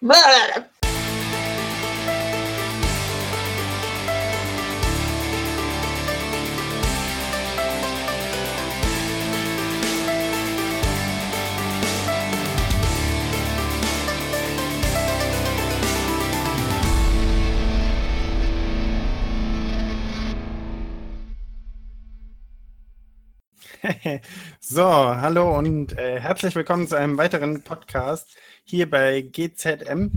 [0.00, 0.77] Blah.
[24.60, 30.10] so, hallo und äh, herzlich willkommen zu einem weiteren Podcast hier bei GZM.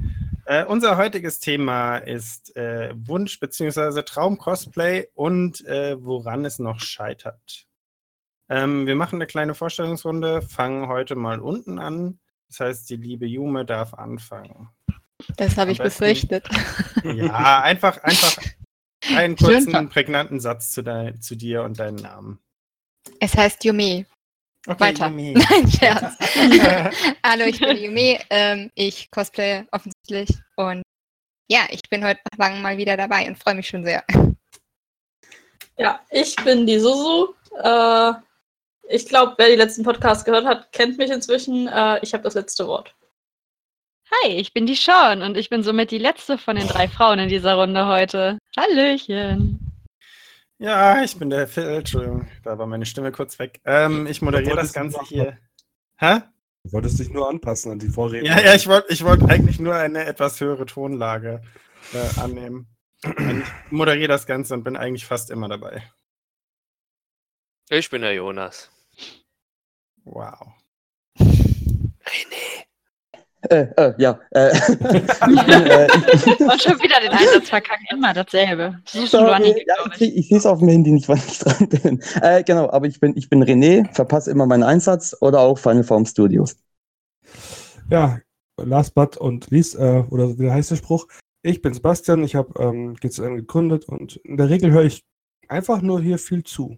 [0.45, 4.01] Äh, unser heutiges Thema ist äh, Wunsch bzw.
[4.01, 7.65] Traum-Cosplay und äh, woran es noch scheitert.
[8.49, 12.19] Ähm, wir machen eine kleine Vorstellungsrunde, fangen heute mal unten an.
[12.47, 14.69] Das heißt, die liebe Jume darf anfangen.
[15.37, 16.49] Das habe ich befürchtet.
[17.03, 18.37] Ja, einfach, einfach
[19.15, 22.39] einen kurzen, prägnanten Satz zu, dein, zu dir und deinen Namen.
[23.19, 24.05] Es heißt Yume.
[24.67, 25.07] Okay, Weiter.
[25.07, 25.33] Yume.
[25.49, 26.15] Nein, Scherz.
[27.23, 28.19] Hallo, ich bin Yume.
[28.29, 30.29] Ähm, ich cosplay offensichtlich.
[30.55, 30.83] Und
[31.49, 34.03] ja, ich bin heute lang mal wieder dabei und freue mich schon sehr.
[35.77, 37.33] Ja, ich bin die Susu.
[37.63, 38.13] Äh,
[38.89, 41.67] ich glaube, wer die letzten Podcasts gehört hat, kennt mich inzwischen.
[41.67, 42.93] Äh, ich habe das letzte Wort.
[44.23, 47.19] Hi, ich bin die Sean und ich bin somit die letzte von den drei Frauen
[47.19, 48.37] in dieser Runde heute.
[48.57, 49.70] Hallöchen.
[50.61, 51.63] Ja, ich bin der Phil.
[51.63, 53.59] Entschuldigung, da war meine Stimme kurz weg.
[53.65, 55.39] Ähm, ich moderiere das Ganze hier.
[55.97, 56.19] Hä?
[56.63, 58.29] Du wolltest dich nur anpassen an die Vorredner.
[58.29, 61.41] Ja, ja, ich wollte ich wollt eigentlich nur eine etwas höhere Tonlage
[61.93, 62.67] äh, annehmen.
[63.03, 65.81] ich moderiere das Ganze und bin eigentlich fast immer dabei.
[67.71, 68.69] Ich bin der Jonas.
[70.03, 70.53] Wow.
[73.49, 74.19] Äh, äh, ja.
[74.31, 78.79] Äh, ich bin, äh, Und schon wieder den Einsatz verkacken, immer dasselbe.
[78.85, 82.03] Sorry, ja, ich, ich sehe es auf dem Handy nicht, wann ich dran bin.
[82.21, 85.83] Äh, genau, aber ich bin, ich bin René, verpasse immer meinen Einsatz oder auch Final
[85.83, 86.55] Form Studios.
[87.89, 88.19] Ja,
[88.57, 91.07] last but und least, äh, oder wie heißt der Spruch?
[91.41, 95.03] Ich bin Sebastian, ich habe ähm, gegründet und in der Regel höre ich
[95.47, 96.77] einfach nur hier viel zu.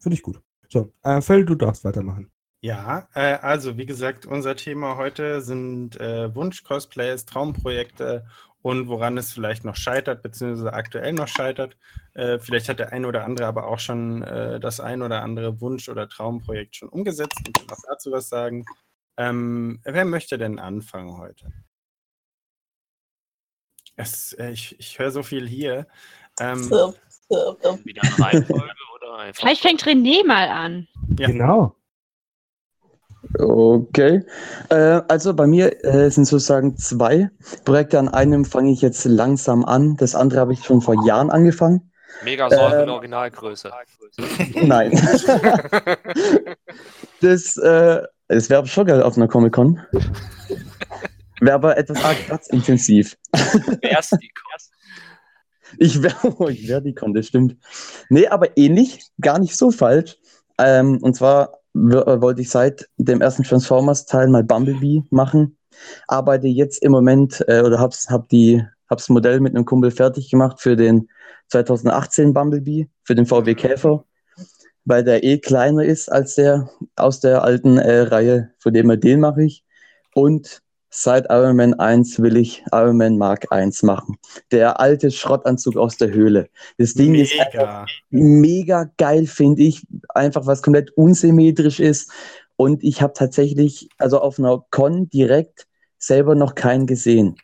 [0.00, 0.40] Finde ich gut.
[0.70, 2.30] So, äh, Phil, du darfst weitermachen.
[2.64, 8.24] Ja, äh, also wie gesagt, unser Thema heute sind äh, Wunsch-Cosplays, Traumprojekte
[8.62, 11.76] und woran es vielleicht noch scheitert, beziehungsweise aktuell noch scheitert.
[12.14, 15.60] Äh, vielleicht hat der ein oder andere aber auch schon äh, das ein oder andere
[15.60, 18.64] Wunsch- oder Traumprojekt schon umgesetzt und kann auch dazu was sagen.
[19.18, 21.52] Ähm, wer möchte denn anfangen heute?
[23.96, 25.86] Es, äh, ich ich höre so viel hier.
[26.40, 26.94] Ähm, so,
[27.28, 27.84] so, so.
[27.84, 29.42] Wieder eine Reihenfolge oder einfach?
[29.42, 30.88] Vielleicht fängt René mal an.
[31.18, 31.26] Ja.
[31.26, 31.76] Genau.
[33.38, 34.24] Okay.
[34.68, 37.30] Äh, also bei mir äh, sind sozusagen zwei
[37.64, 37.98] Projekte.
[37.98, 39.96] An einem fange ich jetzt langsam an.
[39.96, 41.90] Das andere habe ich schon vor Jahren angefangen.
[42.22, 43.72] Megasäure in ähm, Originalgröße.
[44.54, 44.92] Nein.
[47.20, 49.80] das äh, das wäre schon geil auf einer Comic-Con.
[51.40, 53.16] Wäre aber etwas arg platzintensiv.
[53.32, 54.44] Wär's die Con.
[55.78, 57.56] Ich wäre oh, ich wär die Con, das stimmt.
[58.08, 60.16] Nee, aber ähnlich, gar nicht so falsch.
[60.58, 65.58] Ähm, und zwar wollte ich seit dem ersten Transformers-Teil mal Bumblebee machen.
[66.06, 70.30] Arbeite jetzt im Moment äh, oder hab's, hab die, hab's Modell mit einem Kumpel fertig
[70.30, 71.08] gemacht für den
[71.48, 74.04] 2018 Bumblebee, für den VW Käfer,
[74.84, 78.96] weil der eh kleiner ist als der aus der alten äh, Reihe, von dem her
[78.96, 79.64] den mache ich.
[80.14, 80.62] Und
[80.96, 84.16] Seit Iron Man 1 will ich Iron Man Mark 1 machen.
[84.52, 86.48] Der alte Schrottanzug aus der Höhle.
[86.78, 87.24] Das Ding mega.
[87.24, 89.84] ist einfach mega geil, finde ich.
[90.10, 92.12] Einfach was komplett unsymmetrisch ist.
[92.54, 95.66] Und ich habe tatsächlich, also auf einer Con direkt
[95.98, 97.34] selber noch keinen gesehen.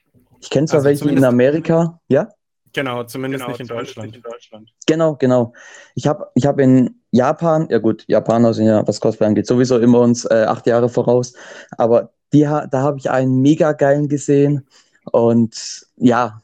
[0.41, 2.29] Ich kenne zwar also welche in Amerika, ja?
[2.73, 4.15] Genau, zumindest genau, nicht in Deutschland.
[4.15, 4.71] in Deutschland.
[4.87, 5.55] Genau, genau.
[5.97, 9.81] Ich habe ich hab in Japan, ja gut, Japaner sind ja, was Cosplay angeht, sowieso
[9.81, 11.35] immer uns äh, acht Jahre voraus.
[11.77, 14.67] Aber die, da habe ich einen mega geilen gesehen.
[15.13, 16.41] Und ja,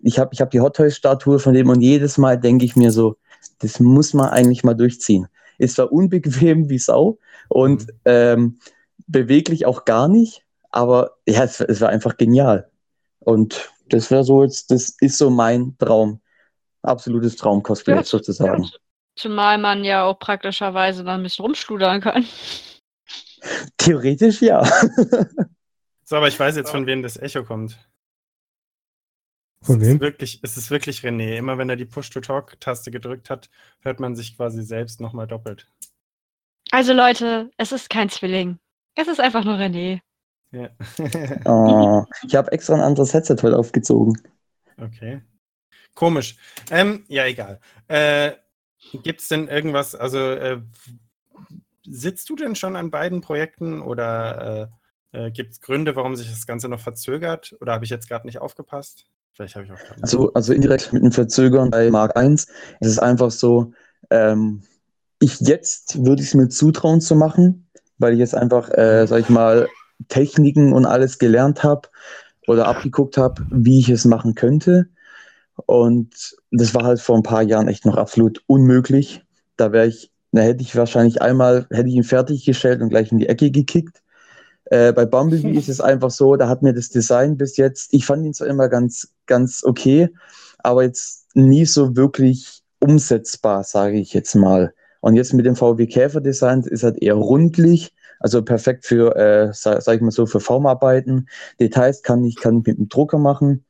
[0.00, 2.90] ich habe ich hab die Hot Toys-Statue von dem und jedes Mal denke ich mir
[2.90, 3.16] so,
[3.58, 5.28] das muss man eigentlich mal durchziehen.
[5.58, 7.92] Ist zwar unbequem wie Sau und mhm.
[8.04, 8.58] ähm,
[9.06, 12.70] beweglich auch gar nicht, aber ja, es, es war einfach genial.
[13.20, 16.20] Und das wäre so jetzt, das ist so mein Traum.
[16.82, 18.62] Absolutes Traum-Cosplay ja, sozusagen.
[18.62, 18.70] Ja.
[19.16, 22.24] Zumal man ja auch praktischerweise dann ein bisschen rumschludern kann.
[23.76, 24.64] Theoretisch ja.
[26.04, 27.78] so, aber ich weiß jetzt, von wem das Echo kommt.
[29.62, 29.88] Von wem?
[29.88, 31.36] Es ist wirklich, es ist wirklich René.
[31.36, 33.50] Immer wenn er die Push-to-Talk-Taste gedrückt hat,
[33.80, 35.68] hört man sich quasi selbst nochmal doppelt.
[36.70, 38.58] Also Leute, es ist kein Zwilling.
[38.94, 40.00] Es ist einfach nur René.
[40.52, 40.70] Ja.
[41.44, 44.20] oh, ich habe extra ein anderes Headset heute aufgezogen.
[44.78, 45.20] Okay.
[45.94, 46.36] Komisch.
[46.70, 47.60] Ähm, ja, egal.
[47.88, 48.32] Äh,
[49.02, 50.60] Gibt es denn irgendwas, also äh,
[51.90, 54.70] sitzt du denn schon an beiden Projekten oder
[55.12, 57.56] Äh, Gibt es Gründe, warum sich das Ganze noch verzögert?
[57.60, 59.06] Oder habe ich jetzt gerade nicht aufgepasst?
[59.32, 62.44] Vielleicht habe ich auch gerade also, also indirekt mit dem Verzögern bei Mark 1
[62.80, 63.72] ist es einfach so,
[64.10, 64.62] ähm,
[65.18, 67.68] ich jetzt würde ich es mir zutrauen zu machen,
[67.98, 69.68] weil ich jetzt einfach, äh, sag ich mal,
[70.08, 71.88] Techniken und alles gelernt habe
[72.46, 74.88] oder abgeguckt habe, wie ich es machen könnte.
[75.64, 79.24] Und das war halt vor ein paar Jahren echt noch absolut unmöglich.
[79.56, 83.18] Da wäre ich, da hätte ich wahrscheinlich einmal, hätte ich ihn fertiggestellt und gleich in
[83.18, 84.02] die Ecke gekickt.
[84.66, 88.06] Äh, bei Bumblebee ist es einfach so, da hat mir das Design bis jetzt, ich
[88.06, 90.08] fand ihn zwar immer ganz, ganz okay,
[90.58, 94.72] aber jetzt nie so wirklich umsetzbar, sage ich jetzt mal.
[95.00, 99.52] Und jetzt mit dem VW Käfer Design ist halt eher rundlich, also perfekt für, äh,
[99.52, 101.28] sag, sag, ich mal so, für Formarbeiten.
[101.60, 103.64] Details kann ich, kann ich mit dem Drucker machen.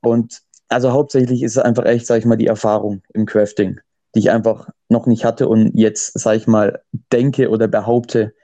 [0.00, 3.80] Und also hauptsächlich ist es einfach echt, sag ich mal, die Erfahrung im Crafting,
[4.14, 8.34] die ich einfach noch nicht hatte und jetzt, sag ich mal, denke oder behaupte,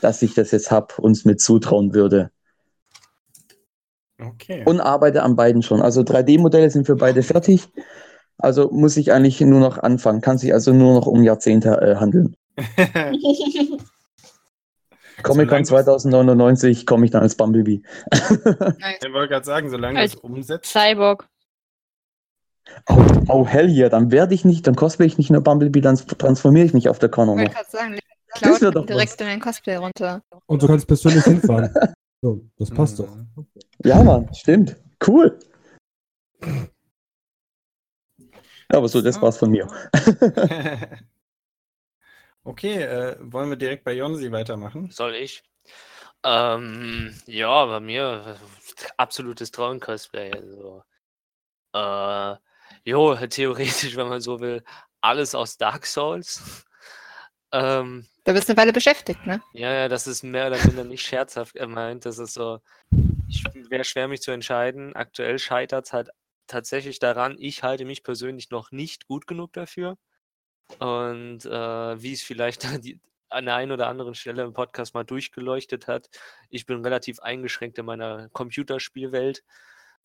[0.00, 2.30] dass ich das jetzt habe und es mir zutrauen würde.
[4.18, 4.62] Okay.
[4.64, 5.82] Und arbeite an beiden schon.
[5.82, 7.68] Also 3D-Modelle sind für beide fertig.
[8.38, 10.20] Also muss ich eigentlich nur noch anfangen.
[10.20, 12.36] Kann sich also nur noch um Jahrzehnte äh, handeln.
[15.22, 17.82] Comic-Con 2099 komme ich dann als Bumblebee.
[18.12, 18.20] ich
[19.12, 20.70] wollte gerade sagen, solange als es umsetzt.
[20.70, 21.26] Cyborg.
[22.88, 25.96] Oh, oh, hell yeah, dann werde ich nicht, dann cosplay ich nicht nur Bumblebee, dann
[25.96, 27.28] transformiere ich mich auf der Con.
[27.28, 27.98] Ich wollte gerade sagen,
[28.40, 29.20] das doch direkt was.
[29.20, 30.22] in den Cosplay runter.
[30.46, 31.72] Und du kannst persönlich hinfahren.
[32.22, 33.08] So, das passt doch.
[33.84, 34.76] Ja, Mann, stimmt.
[35.06, 35.38] Cool.
[38.68, 39.66] Aber so, das war's von mir.
[42.44, 44.90] okay, äh, wollen wir direkt bei Jonsi weitermachen?
[44.90, 45.44] Soll ich?
[46.24, 48.36] Ähm, ja, bei mir
[48.96, 50.32] absolutes Traum-Cosplay.
[50.32, 50.82] Also,
[51.72, 52.36] äh,
[52.86, 54.62] jo, theoretisch, wenn man so will,
[55.00, 56.64] alles aus Dark Souls.
[57.52, 59.42] Ähm, da bist du eine Weile beschäftigt, ne?
[59.52, 62.06] Ja, ja, das ist mehr oder minder nicht scherzhaft gemeint.
[62.06, 62.60] Das ist so,
[63.28, 64.94] ich wäre schwer, mich zu entscheiden.
[64.96, 66.10] Aktuell scheitert es halt
[66.46, 69.98] tatsächlich daran, ich halte mich persönlich noch nicht gut genug dafür.
[70.78, 72.64] Und äh, wie es vielleicht
[73.28, 76.08] an der einen oder anderen Stelle im Podcast mal durchgeleuchtet hat,
[76.50, 79.42] ich bin relativ eingeschränkt in meiner Computerspielwelt.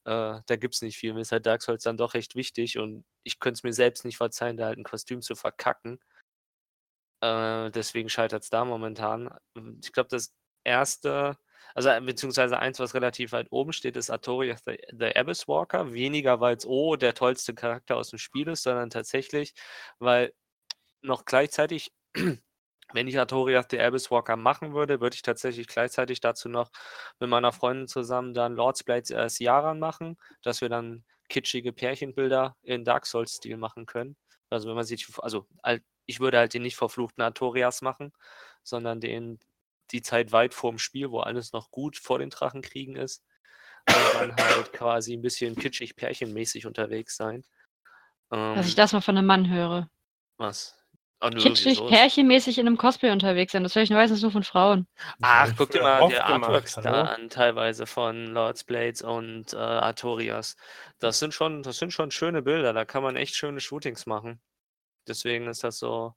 [0.05, 1.13] Äh, da gibt es nicht viel.
[1.13, 4.05] Mir ist halt Dark Souls dann doch recht wichtig und ich könnte es mir selbst
[4.05, 5.99] nicht verzeihen, da halt ein Kostüm zu verkacken.
[7.21, 9.29] Äh, deswegen scheitert es da momentan.
[9.83, 10.33] Ich glaube, das
[10.63, 11.37] erste,
[11.75, 15.93] also äh, beziehungsweise eins, was relativ weit oben steht, ist Artorias the, the Abyss Walker.
[15.93, 19.53] Weniger, weil es, oh, der tollste Charakter aus dem Spiel ist, sondern tatsächlich,
[19.99, 20.33] weil
[21.01, 21.93] noch gleichzeitig,
[22.93, 26.71] wenn ich Artorias the Abyss Walker machen würde, würde ich tatsächlich gleichzeitig dazu noch
[27.19, 32.55] mit meiner Freundin zusammen dann Lord's Blades äh, Ciaran machen, dass wir dann kitschige Pärchenbilder
[32.61, 34.17] in Dark Souls-Stil machen können.
[34.49, 35.47] Also wenn man sich, also
[36.05, 38.11] ich würde halt den nicht verfluchten Artorias machen,
[38.63, 39.39] sondern den
[39.91, 43.23] die Zeit weit vorm Spiel, wo alles noch gut vor den Drachenkriegen ist.
[43.87, 47.43] Und dann halt quasi ein bisschen kitschig pärchenmäßig unterwegs sein.
[48.31, 49.89] Ähm, Dass ich das mal von einem Mann höre.
[50.37, 50.80] Was?
[51.29, 53.63] Kitschig pärchenmäßig in einem Cosplay unterwegs sein.
[53.63, 54.87] Das höre ich meistens nur von Frauen.
[55.21, 60.55] Ach, guck dir mal die Artworks da an, teilweise von Lords Blades und äh, Artorias.
[60.99, 62.73] Das sind schon, das sind schon schöne Bilder.
[62.73, 64.41] Da kann man echt schöne Shootings machen.
[65.07, 66.15] Deswegen ist das so,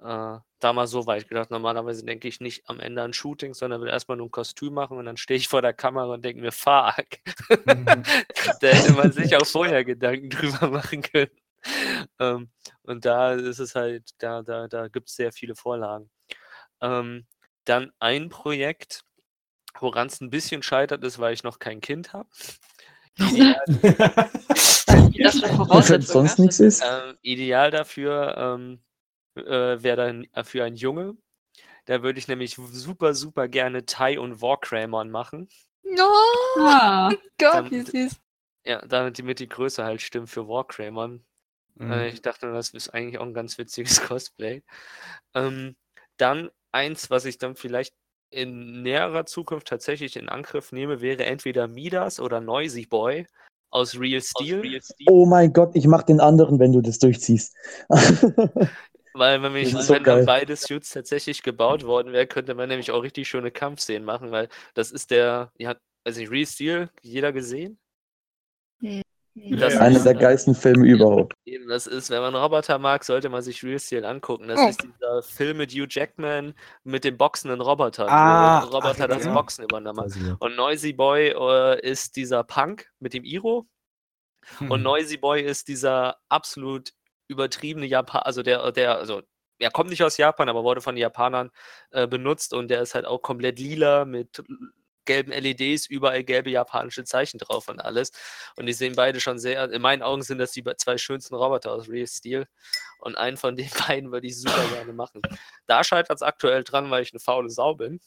[0.00, 1.50] äh, da mal so weit gedacht.
[1.50, 4.98] Normalerweise denke ich nicht am Ende an Shooting, sondern will erstmal nur ein Kostüm machen
[4.98, 7.06] und dann stehe ich vor der Kamera und denke mir, fuck.
[7.48, 7.84] Mhm.
[8.60, 11.30] da hätte man sich auch vorher Gedanken drüber machen können.
[12.18, 12.50] Ähm,
[12.82, 16.10] und da ist es halt, da, da, da gibt es sehr viele Vorlagen.
[16.80, 17.26] Ähm,
[17.64, 19.04] dann ein Projekt,
[19.78, 22.28] woran es ein bisschen scheitert, ist, weil ich noch kein Kind habe.
[25.18, 26.82] das für sonst nichts ist.
[26.84, 28.80] Ähm, ideal dafür ähm,
[29.34, 31.16] äh, wäre dann äh, für ein Junge.
[31.86, 35.48] Da würde ich nämlich super, super gerne Thai und Warcramon machen.
[35.84, 38.20] Oh, ah, Gott, damit, wie süß.
[38.64, 41.24] Ja, damit, damit die Größe halt stimmt für Warcramon.
[41.78, 41.90] Mhm.
[41.90, 44.62] Äh, ich dachte, das ist eigentlich auch ein ganz witziges Cosplay.
[45.34, 45.76] Ähm,
[46.16, 47.94] dann eins, was ich dann vielleicht
[48.30, 53.26] in näherer Zukunft tatsächlich in Angriff nehme, wäre entweder Midas oder Noisy Boy
[53.70, 54.58] aus Real Steel.
[54.58, 55.06] Aus Real Steel.
[55.10, 57.54] Oh mein Gott, ich mach den anderen, wenn du das durchziehst.
[59.14, 62.90] weil wenn, mich, so wenn dann beide Suits tatsächlich gebaut worden wären, könnte man nämlich
[62.90, 67.32] auch richtig schöne Kampfszenen machen, weil das ist der, ja, weiß nicht, Real Steel, jeder
[67.32, 67.78] gesehen?
[69.50, 71.34] Das ja, einer der geilsten Filme überhaupt.
[71.44, 74.48] Eben, das ist, wenn man Roboter mag, sollte man sich Real Steel angucken.
[74.48, 74.68] Das oh.
[74.68, 76.54] ist dieser Film mit Hugh Jackman
[76.84, 79.32] mit dem boxenden Roboter, ah, wo Roboter ach, das ja.
[79.32, 80.40] Boxen übernommen hat.
[80.40, 83.66] Und Noisy Boy äh, ist dieser Punk mit dem Iro.
[84.58, 84.70] Hm.
[84.70, 86.92] Und Noisy Boy ist dieser absolut
[87.28, 89.22] übertriebene Japan, also der, der, also
[89.58, 91.50] er kommt nicht aus Japan, aber wurde von den Japanern
[91.90, 94.42] äh, benutzt und der ist halt auch komplett lila mit
[95.08, 98.12] gelben LEDs, überall gelbe japanische Zeichen drauf und alles.
[98.56, 101.72] Und die sehen beide schon sehr, in meinen Augen sind das die zwei schönsten Roboter
[101.72, 102.46] aus Real Steel.
[103.00, 105.22] Und einen von den beiden würde ich super gerne machen.
[105.66, 108.00] Da scheitert es aktuell dran, weil ich eine faule Sau bin.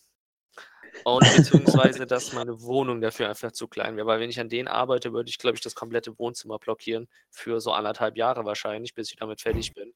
[1.03, 4.05] Und beziehungsweise, dass meine Wohnung dafür einfach zu klein wäre.
[4.05, 7.07] Weil wenn ich an denen arbeite, würde ich, glaube ich, das komplette Wohnzimmer blockieren.
[7.29, 9.93] Für so anderthalb Jahre wahrscheinlich, bis ich damit fertig bin.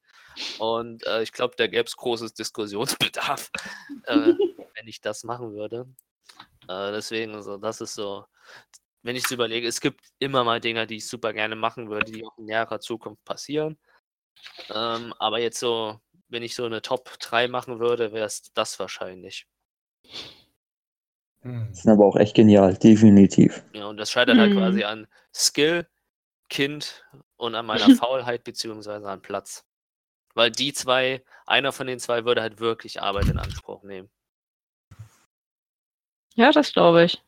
[0.57, 3.51] Und äh, ich glaube, da gäbe es großes Diskussionsbedarf,
[4.05, 4.33] äh,
[4.74, 5.85] wenn ich das machen würde.
[6.67, 8.25] Äh, deswegen, also, das ist so,
[9.03, 12.12] wenn ich es überlege, es gibt immer mal Dinge, die ich super gerne machen würde,
[12.12, 13.77] die auch in näherer Zukunft passieren.
[14.74, 18.79] Ähm, aber jetzt so, wenn ich so eine Top 3 machen würde, wäre es das
[18.79, 19.48] wahrscheinlich.
[21.41, 21.67] Hm.
[21.69, 23.63] Das ist aber auch echt genial, definitiv.
[23.74, 24.88] Ja, und das scheitert halt quasi hm.
[24.88, 25.88] an Skill,
[26.50, 27.05] Kind
[27.38, 29.65] und an meiner Faulheit beziehungsweise an Platz.
[30.34, 34.10] Weil die zwei, einer von den zwei würde halt wirklich Arbeit in Anspruch nehmen.
[36.36, 37.22] Ja, das glaube ich.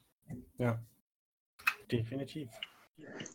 [0.57, 0.79] Ja,
[1.91, 2.49] definitiv.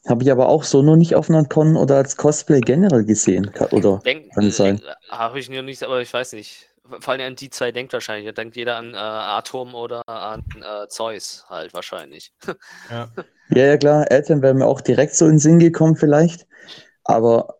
[0.08, 3.50] Habe ich aber auch so noch nicht auf einer Con oder als Cosplay generell gesehen,
[3.70, 3.98] oder?
[4.04, 4.80] Denk, kann es sein?
[4.80, 7.92] Äh, Habe ich noch nicht, aber ich weiß nicht vor allem an die zwei denkt
[7.92, 8.26] wahrscheinlich.
[8.26, 12.32] Da denkt jeder an äh, Atom oder an äh, Zeus halt wahrscheinlich.
[12.90, 13.08] Ja.
[13.50, 14.06] ja, ja, klar.
[14.10, 16.46] Atom wäre mir auch direkt so in den Sinn gekommen vielleicht.
[17.04, 17.58] Aber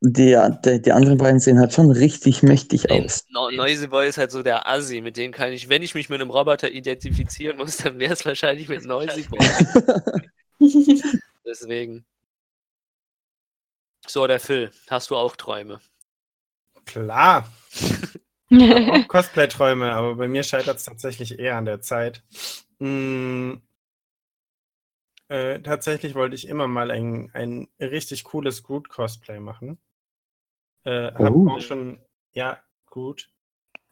[0.00, 3.24] die, die, die anderen beiden sehen halt schon richtig mächtig aus.
[3.30, 6.08] No Noisy Boy ist halt so der Assi, mit dem kann ich, wenn ich mich
[6.08, 9.38] mit einem Roboter identifizieren muss, dann wäre es wahrscheinlich mit Noisy Boy.
[11.46, 12.04] Deswegen.
[14.06, 15.80] So, der Phil, hast du auch Träume?
[16.86, 17.52] Klar.
[18.50, 22.22] auch Cosplay-Träume, aber bei mir scheitert es tatsächlich eher an der Zeit.
[22.78, 23.60] Hm,
[25.28, 29.78] äh, tatsächlich wollte ich immer mal ein, ein richtig cooles Groot-Cosplay machen.
[30.84, 31.50] Äh, hab oh.
[31.50, 32.00] auch schon,
[32.32, 33.30] ja, gut.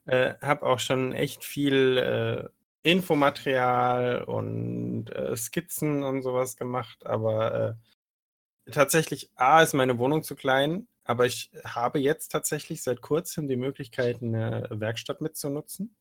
[0.06, 2.48] Äh, hab auch schon echt viel äh,
[2.88, 7.78] Infomaterial und äh, Skizzen und sowas gemacht, aber
[8.66, 13.48] äh, tatsächlich, A, ist meine Wohnung zu klein aber ich habe jetzt tatsächlich seit kurzem
[13.48, 15.96] die Möglichkeit, eine Werkstatt mitzunutzen.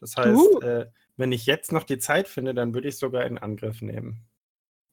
[0.00, 0.60] Das heißt, uh.
[0.60, 4.26] äh, wenn ich jetzt noch die Zeit finde, dann würde ich sogar in Angriff nehmen.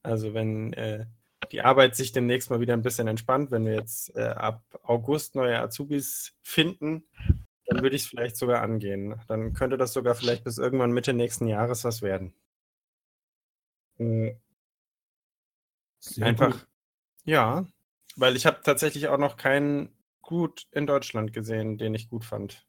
[0.04, 1.06] Also wenn äh,
[1.52, 5.34] die Arbeit sich demnächst mal wieder ein bisschen entspannt, wenn wir jetzt äh, ab August
[5.34, 7.04] neue Azubis finden,
[7.66, 9.20] dann würde ich es vielleicht sogar angehen.
[9.28, 12.34] Dann könnte das sogar vielleicht bis irgendwann Mitte nächsten Jahres was werden.
[13.98, 14.36] Mhm.
[16.20, 16.66] Einfach, gut.
[17.24, 17.66] ja,
[18.16, 19.90] weil ich habe tatsächlich auch noch keinen
[20.22, 22.66] gut in Deutschland gesehen, den ich gut fand.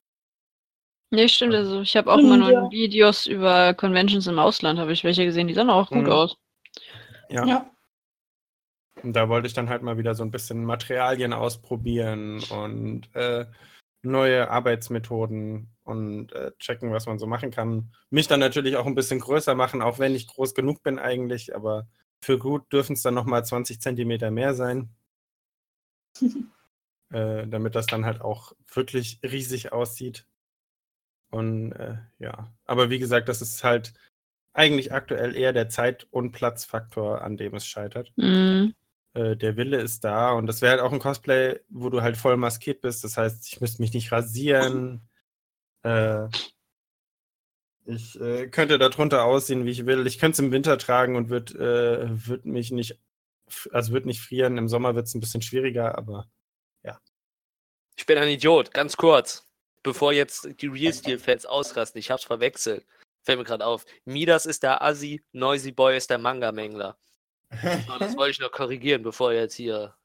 [1.11, 1.55] Nee, stimmt.
[1.55, 2.71] Also ich habe auch immer nur ja.
[2.71, 6.11] Videos über Conventions im Ausland, habe ich welche gesehen, die sahen auch gut mhm.
[6.11, 6.37] aus.
[7.29, 7.45] Ja.
[7.45, 7.71] ja.
[9.03, 13.45] Und da wollte ich dann halt mal wieder so ein bisschen Materialien ausprobieren und äh,
[14.01, 17.91] neue Arbeitsmethoden und äh, checken, was man so machen kann.
[18.09, 21.55] Mich dann natürlich auch ein bisschen größer machen, auch wenn ich groß genug bin eigentlich,
[21.55, 21.87] aber
[22.21, 24.89] für gut dürfen es dann nochmal 20 Zentimeter mehr sein.
[27.11, 30.25] äh, damit das dann halt auch wirklich riesig aussieht.
[31.31, 33.93] Und äh, ja, aber wie gesagt, das ist halt
[34.53, 38.11] eigentlich aktuell eher der Zeit- und Platzfaktor, an dem es scheitert.
[38.15, 38.73] Mhm.
[39.13, 42.17] Äh, der Wille ist da und das wäre halt auch ein Cosplay, wo du halt
[42.17, 43.03] voll maskiert bist.
[43.03, 45.07] Das heißt, ich müsste mich nicht rasieren.
[45.83, 46.27] Äh,
[47.85, 50.05] ich äh, könnte darunter aussehen, wie ich will.
[50.05, 52.99] Ich könnte es im Winter tragen und würde äh, würd mich nicht
[53.71, 54.57] also wird nicht frieren.
[54.57, 56.29] Im Sommer wird es ein bisschen schwieriger, aber
[56.83, 56.99] ja.
[57.95, 59.45] Ich bin ein Idiot, ganz kurz.
[59.81, 62.85] Bevor jetzt die Real Steel-Fans ausrasten, ich hab's verwechselt.
[63.23, 63.85] Fällt mir gerade auf.
[64.05, 66.97] Midas ist der Assi, Noisy Boy ist der Manga-Mängler.
[67.99, 69.95] Das wollte ich noch korrigieren, bevor jetzt hier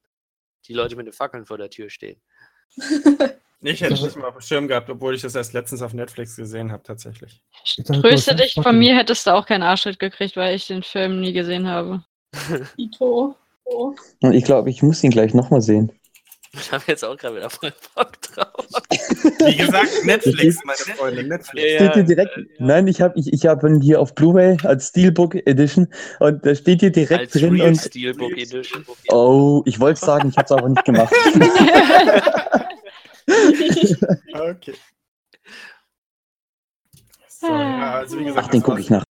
[0.67, 2.21] die Leute mit den Fackeln vor der Tür stehen.
[3.67, 5.95] Ich hätte es nicht mal auf dem Schirm gehabt, obwohl ich das erst letztens auf
[5.95, 7.43] Netflix gesehen habe, tatsächlich.
[7.87, 11.33] Grüße dich, von mir hättest du auch keinen Arschtritt gekriegt, weil ich den Film nie
[11.33, 12.05] gesehen habe.
[12.77, 13.35] Ito.
[14.21, 15.91] Und ich glaube, ich muss ihn gleich nochmal sehen.
[16.61, 18.67] Ich habe jetzt auch gerade wieder voll Bock drauf.
[19.45, 21.73] Wie gesagt, Netflix, meine Freunde, Netflix.
[21.73, 22.45] Ja, steht hier direkt, ja.
[22.59, 25.89] Nein, ich habe ich, ich hab ihn hier auf Blu-ray als Steelbook Edition
[26.21, 27.55] und da steht hier direkt als drin.
[27.55, 28.85] Real und, Steelbook Edition.
[29.09, 31.13] Oh, ich wollte sagen, ich habe es aber nicht gemacht.
[34.33, 34.75] okay.
[37.29, 39.05] So, ja, also wie gesagt, Ach, den gucke ich nach.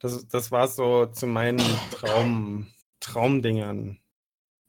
[0.00, 1.62] Das, das war so zu meinen
[1.92, 2.66] Traum,
[3.00, 4.01] Traumdingern.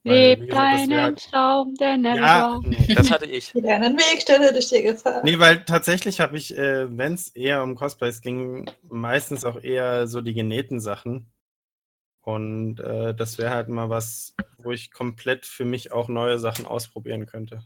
[0.03, 3.53] Leb deinen Traum, der never ja, nee, Das hatte ich.
[3.53, 5.21] Die einen Weg stelle dich dir gefallen.
[5.23, 10.07] Nee, weil tatsächlich habe ich, äh, wenn es eher um Cosplays ging, meistens auch eher
[10.07, 11.31] so die genähten Sachen.
[12.21, 16.65] Und äh, das wäre halt mal was, wo ich komplett für mich auch neue Sachen
[16.65, 17.63] ausprobieren könnte.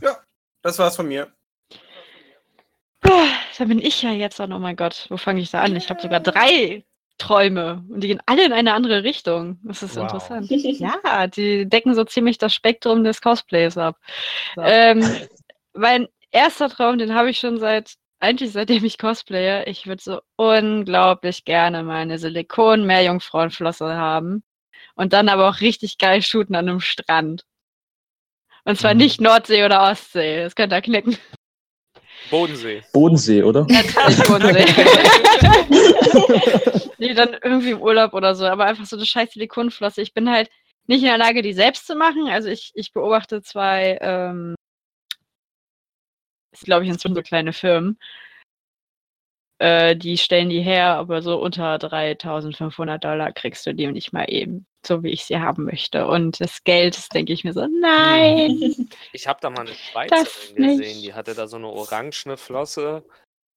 [0.00, 0.18] Ja,
[0.62, 1.32] das war's von mir.
[3.58, 5.76] Da bin ich ja jetzt dann, oh mein Gott, wo fange ich da an?
[5.76, 6.84] Ich habe sogar drei
[7.22, 9.60] Träume und die gehen alle in eine andere Richtung.
[9.62, 10.02] Das ist wow.
[10.02, 10.50] interessant.
[10.50, 13.96] Ja, die decken so ziemlich das Spektrum des Cosplays ab.
[14.56, 14.62] So.
[14.62, 15.04] Ähm,
[15.72, 19.64] mein erster Traum, den habe ich schon seit, eigentlich seitdem ich cosplaye.
[19.66, 24.42] Ich würde so unglaublich gerne meine Silikon-Meerjungfrauenflosse haben
[24.96, 27.44] und dann aber auch richtig geil shooten an einem Strand.
[28.64, 28.98] Und zwar mhm.
[28.98, 30.42] nicht Nordsee oder Ostsee.
[30.42, 31.16] Das könnte er knicken.
[32.30, 32.82] Bodensee.
[32.92, 33.66] Bodensee, oder?
[33.68, 34.64] Natürlich Bodensee.
[36.98, 40.02] nee, dann irgendwie im Urlaub oder so, aber einfach so eine scheiß Silikonflosse.
[40.02, 40.50] Ich bin halt
[40.86, 42.28] nicht in der Lage, die selbst zu machen.
[42.28, 44.54] Also ich, ich beobachte zwei, ähm,
[46.52, 47.98] ist glaube ich inzwischen so kleine Firmen,
[49.62, 54.24] äh, die stellen die her, aber so unter 3500 Dollar kriegst du die nicht mal
[54.24, 56.08] eben, so wie ich sie haben möchte.
[56.08, 58.88] Und das Geld, das denke ich mir so, nein.
[59.12, 63.04] Ich habe da mal eine Schweizerin gesehen, die hatte da so eine orangene Flosse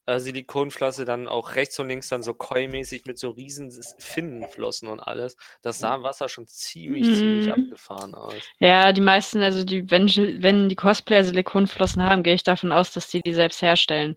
[0.05, 4.99] äh, Silikonflosse dann auch rechts und links dann so koi-mäßig mit so riesen Finnenflossen und
[4.99, 5.35] alles.
[5.61, 7.15] Das sah im Wasser schon ziemlich, mhm.
[7.15, 8.35] ziemlich abgefahren aus.
[8.59, 10.07] Ja, die meisten, also die, wenn,
[10.41, 14.15] wenn die Cosplayer Silikonflossen haben, gehe ich davon aus, dass die die selbst herstellen.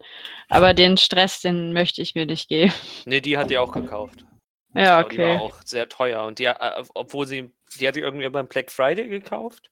[0.49, 2.73] Aber den Stress, den möchte ich mir nicht geben.
[3.07, 4.25] Nee, die hat die auch gekauft.
[4.75, 5.17] Ja, okay.
[5.17, 6.25] Die war auch sehr teuer.
[6.25, 9.71] Und die, äh, obwohl sie, die hat die irgendwie beim Black Friday gekauft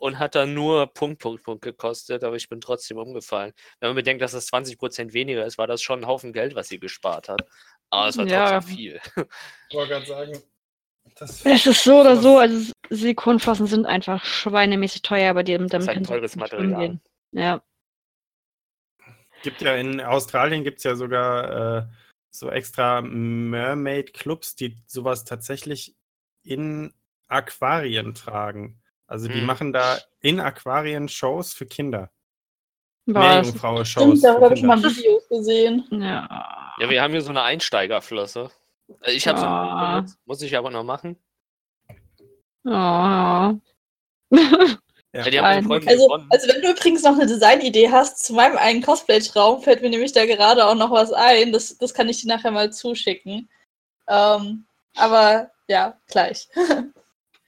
[0.00, 3.52] und hat dann nur Punkt, Punkt, Punkt gekostet, aber ich bin trotzdem umgefallen.
[3.78, 6.68] Wenn man bedenkt, dass das 20% weniger ist, war das schon ein Haufen Geld, was
[6.68, 7.42] sie gespart hat.
[7.90, 8.50] Aber es war ja.
[8.50, 9.00] trotzdem viel.
[9.68, 10.32] Ich wollte gerade sagen,
[11.16, 15.72] das es ist so oder so, also Silikonflossen sind einfach schweinemäßig teuer, aber die, damit
[15.72, 16.72] das ist ein teures Material.
[16.72, 17.00] Umgehen.
[17.32, 17.62] Ja.
[19.42, 21.86] Gibt ja in Australien gibt es ja sogar äh,
[22.30, 25.94] so extra Mermaid-Clubs, die sowas tatsächlich
[26.42, 26.92] in
[27.28, 28.79] Aquarien tragen.
[29.10, 29.46] Also die hm.
[29.46, 32.10] machen da in Aquarien Shows für Kinder.
[33.06, 34.20] Meerjungfraue-Shows.
[34.20, 35.84] Da habe ich mal Videos gesehen.
[35.90, 36.74] Ja.
[36.78, 38.50] ja, wir haben hier so eine Einsteigerflosse.
[39.02, 40.04] Äh, ich habe ja.
[40.06, 41.16] sie muss ich aber noch machen.
[42.64, 42.70] Oh.
[42.70, 43.58] Ja.
[45.12, 49.82] Ja, also, also, wenn du übrigens noch eine Designidee hast zu meinem einen Cosplay-Traum, fällt
[49.82, 51.50] mir nämlich da gerade auch noch was ein.
[51.50, 53.48] Das, das kann ich dir nachher mal zuschicken.
[54.06, 56.48] Ähm, aber ja, gleich.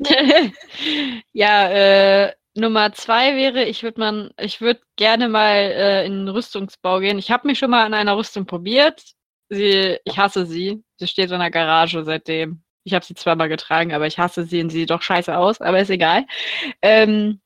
[1.33, 6.29] ja, äh, Nummer zwei wäre, ich würde man, ich würde gerne mal äh, in den
[6.29, 7.19] Rüstungsbau gehen.
[7.19, 9.03] Ich habe mich schon mal an einer Rüstung probiert.
[9.49, 10.83] Sie, ich hasse sie.
[10.99, 12.63] Sie steht in der Garage seitdem.
[12.85, 15.61] Ich habe sie zweimal getragen, aber ich hasse sie und sie sieht doch scheiße aus,
[15.61, 16.27] aber ist egal.
[16.83, 17.41] Ähm,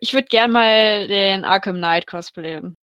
[0.00, 2.76] ich würde gerne mal den Arkham Knight cosplayen.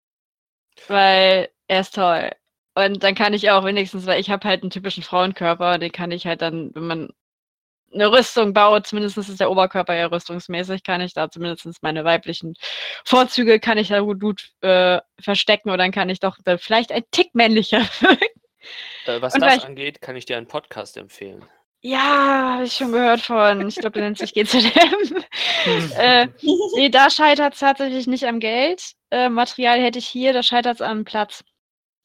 [0.88, 2.30] Weil er ist toll.
[2.74, 6.10] Und dann kann ich auch wenigstens, weil ich habe halt einen typischen Frauenkörper, den kann
[6.10, 7.12] ich halt dann, wenn man
[7.92, 12.54] eine Rüstung baue, zumindest ist der Oberkörper ja rüstungsmäßig, kann ich da zumindest meine weiblichen
[13.04, 16.92] Vorzüge kann ich da gut, gut äh, verstecken oder dann kann ich doch äh, vielleicht
[16.92, 18.40] ein Tick männlicher wirken.
[19.06, 21.44] Äh, was Und das ich, angeht, kann ich dir einen Podcast empfehlen.
[21.84, 23.66] Ja, habe ich schon gehört von.
[23.66, 25.24] Ich glaube, der nennt sich GZM.
[25.98, 26.28] äh,
[26.76, 28.92] nee, da scheitert es tatsächlich nicht am Geld.
[29.10, 31.42] Äh, Material hätte ich hier, da scheitert es am Platz.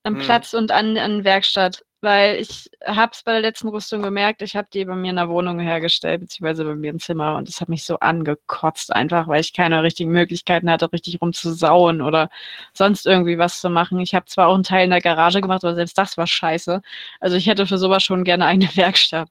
[0.02, 0.24] Am hm.
[0.24, 4.56] Platz und an, an Werkstatt weil ich habe es bei der letzten Rüstung gemerkt, ich
[4.56, 7.60] habe die bei mir in der Wohnung hergestellt, beziehungsweise bei mir im Zimmer und das
[7.60, 12.30] hat mich so angekotzt einfach, weil ich keine richtigen Möglichkeiten hatte, richtig rumzusauen oder
[12.74, 14.00] sonst irgendwie was zu machen.
[14.00, 16.82] Ich habe zwar auch einen Teil in der Garage gemacht, aber selbst das war scheiße.
[17.20, 19.30] Also ich hätte für sowas schon gerne eine Werkstatt.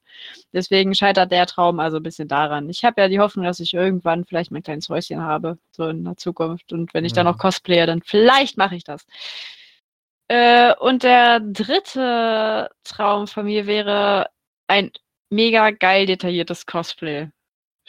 [0.53, 2.69] Deswegen scheitert der Traum also ein bisschen daran.
[2.69, 6.05] Ich habe ja die Hoffnung, dass ich irgendwann vielleicht mein kleines Häuschen habe, so in
[6.05, 6.73] der Zukunft.
[6.73, 9.07] Und wenn ich dann noch cosplaye, dann vielleicht mache ich das.
[10.29, 14.29] Äh, und der dritte Traum von mir wäre
[14.67, 14.91] ein
[15.31, 17.31] mega geil detailliertes Cosplay.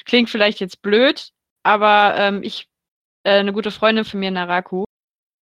[0.06, 1.32] Klingt vielleicht jetzt blöd,
[1.64, 2.68] aber ähm, ich,
[3.24, 4.86] äh, eine gute Freundin von mir, Naraku,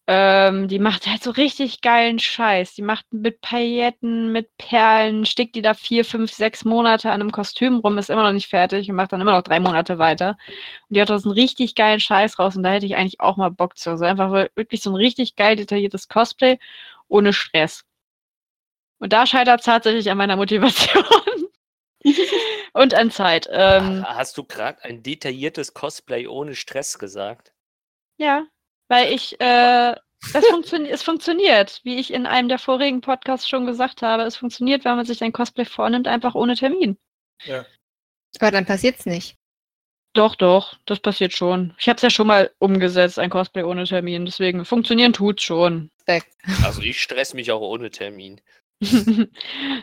[0.09, 2.75] ähm, die macht halt so richtig geilen Scheiß.
[2.75, 7.31] Die macht mit Pailletten, mit Perlen, stickt die da vier, fünf, sechs Monate an einem
[7.31, 10.37] Kostüm rum, ist immer noch nicht fertig und macht dann immer noch drei Monate weiter.
[10.89, 13.21] Und die hat da so einen richtig geilen Scheiß raus und da hätte ich eigentlich
[13.21, 13.91] auch mal Bock zu.
[13.91, 16.59] Also einfach wirklich so ein richtig geil detailliertes Cosplay
[17.09, 17.85] ohne Stress.
[18.99, 21.05] Und da scheitert es tatsächlich an meiner Motivation.
[22.73, 23.49] und an Zeit.
[23.51, 27.53] Ähm, Hast du gerade ein detailliertes Cosplay ohne Stress gesagt?
[28.17, 28.47] Ja.
[28.93, 29.95] Weil ich, äh,
[30.35, 34.25] das funktio es funktioniert, wie ich in einem der vorigen Podcasts schon gesagt habe.
[34.25, 36.99] Es funktioniert, wenn man sich ein Cosplay vornimmt, einfach ohne Termin.
[37.45, 37.65] Ja.
[38.39, 39.37] Aber dann passiert es nicht.
[40.13, 41.75] Doch, doch, das passiert schon.
[41.79, 44.27] Ich habe es ja schon mal umgesetzt, ein Cosplay ohne Termin.
[44.27, 45.91] Deswegen funktionieren tut's schon.
[46.63, 48.43] Also ich stress mich auch ohne Termin.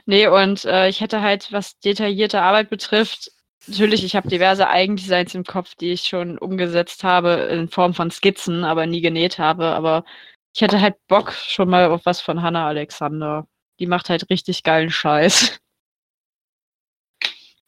[0.05, 3.31] nee, und äh, ich hätte halt, was detaillierte Arbeit betrifft,
[3.67, 8.09] Natürlich, ich habe diverse Eigendesigns im Kopf, die ich schon umgesetzt habe in Form von
[8.09, 9.67] Skizzen, aber nie genäht habe.
[9.67, 10.05] Aber
[10.53, 13.47] ich hätte halt Bock schon mal auf was von Hannah Alexander.
[13.79, 15.59] Die macht halt richtig geilen Scheiß.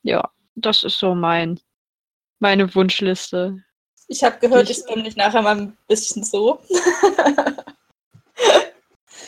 [0.03, 1.59] Ja, das ist so mein,
[2.39, 3.63] meine Wunschliste.
[4.07, 6.59] Ich habe gehört, ich, ich stimme dich nachher mal ein bisschen so.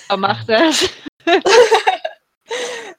[0.08, 0.90] Aber mach das.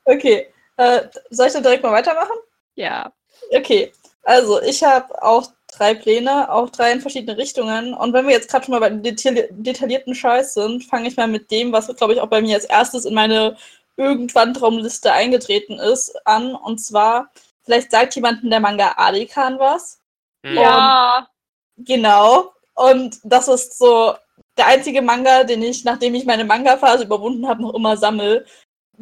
[0.04, 0.52] okay.
[0.76, 2.36] Äh, soll ich dann direkt mal weitermachen?
[2.76, 3.12] Ja.
[3.50, 3.92] Okay.
[4.22, 7.94] Also, ich habe auch drei Pläne, auch drei in verschiedene Richtungen.
[7.94, 11.28] Und wenn wir jetzt gerade schon mal bei detailli detaillierten Scheiß sind, fange ich mal
[11.28, 13.56] mit dem, was, glaube ich, auch bei mir als erstes in meine
[13.96, 16.54] irgendwann Traumliste eingetreten ist, an.
[16.54, 17.30] Und zwar,
[17.62, 20.00] vielleicht sagt jemandem der Manga Adikan was.
[20.44, 21.28] Ja.
[21.76, 22.52] Genau.
[22.74, 24.14] Und das ist so
[24.56, 28.44] der einzige Manga, den ich, nachdem ich meine Manga-Phase überwunden habe, noch immer sammle.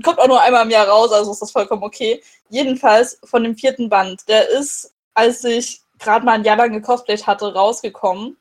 [0.02, 2.22] Kommt auch nur einmal im Jahr raus, also ist das vollkommen okay.
[2.48, 4.26] Jedenfalls von dem vierten Band.
[4.28, 8.37] Der ist, als ich gerade mal ein Jahr lang gecosplayt hatte, rausgekommen.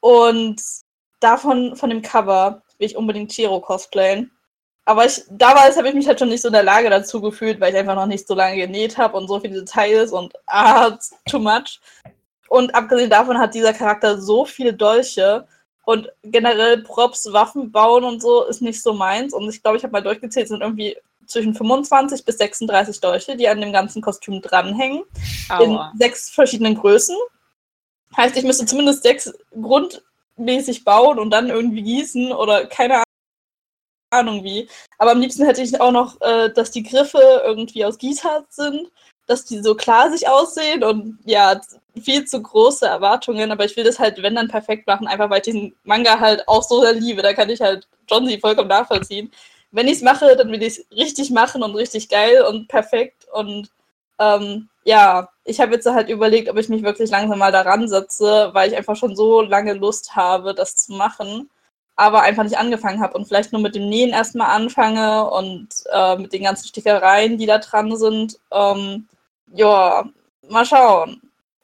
[0.00, 0.62] Und
[1.20, 4.30] davon, von dem Cover, will ich unbedingt Chiro cosplayen.
[4.86, 7.58] Aber ich, damals habe ich mich halt schon nicht so in der Lage dazu gefühlt,
[7.60, 10.98] weil ich einfach noch nicht so lange genäht habe und so viele Details und ah,
[11.28, 11.80] too much.
[12.48, 15.46] Und abgesehen davon hat dieser Charakter so viele Dolche
[15.84, 19.34] und generell Props, Waffen bauen und so ist nicht so meins.
[19.34, 23.48] Und ich glaube, ich habe mal durchgezählt, sind irgendwie zwischen 25 bis 36 Dolche, die
[23.48, 25.04] an dem ganzen Kostüm dranhängen.
[25.48, 25.90] Aua.
[25.92, 27.16] In sechs verschiedenen Größen.
[28.16, 33.02] Heißt, ich müsste zumindest sechs grundmäßig bauen und dann irgendwie gießen oder keine
[34.10, 34.68] Ahnung wie.
[34.98, 38.90] Aber am liebsten hätte ich auch noch, äh, dass die Griffe irgendwie aus Gießharz sind
[39.26, 41.60] dass die so klar sich aussehen und ja,
[42.02, 45.38] viel zu große Erwartungen, aber ich will das halt, wenn dann perfekt machen, einfach weil
[45.38, 47.22] ich diesen Manga halt auch so sehr liebe.
[47.22, 49.30] Da kann ich halt John sie vollkommen nachvollziehen.
[49.70, 53.26] Wenn ich es mache, dann will ich es richtig machen und richtig geil und perfekt
[53.32, 53.70] und
[54.18, 58.50] ähm, ja, ich habe jetzt halt überlegt, ob ich mich wirklich langsam mal daran setze,
[58.52, 61.48] weil ich einfach schon so lange Lust habe, das zu machen
[61.96, 66.16] aber einfach nicht angefangen habe und vielleicht nur mit dem Nähen erstmal anfange und äh,
[66.16, 68.38] mit den ganzen Stickereien, die da dran sind.
[68.50, 69.08] Ähm,
[69.54, 70.08] ja,
[70.48, 71.20] mal schauen.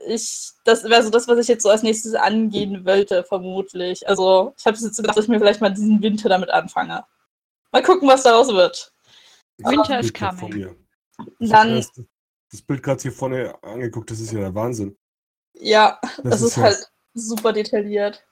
[0.06, 4.08] Ich, das wäre so das, was ich jetzt so als nächstes angehen wollte, vermutlich.
[4.08, 7.04] Also, ich habe jetzt gedacht, dass ich mir vielleicht mal diesen Winter damit anfange.
[7.72, 8.92] Mal gucken, was daraus wird.
[9.58, 10.74] Winter ist coming.
[11.38, 11.76] Dann.
[11.76, 11.92] Das,
[12.50, 14.96] das Bild gerade hier vorne angeguckt, das ist ja der Wahnsinn.
[15.54, 18.24] Ja, das, das ist, ist halt super detailliert.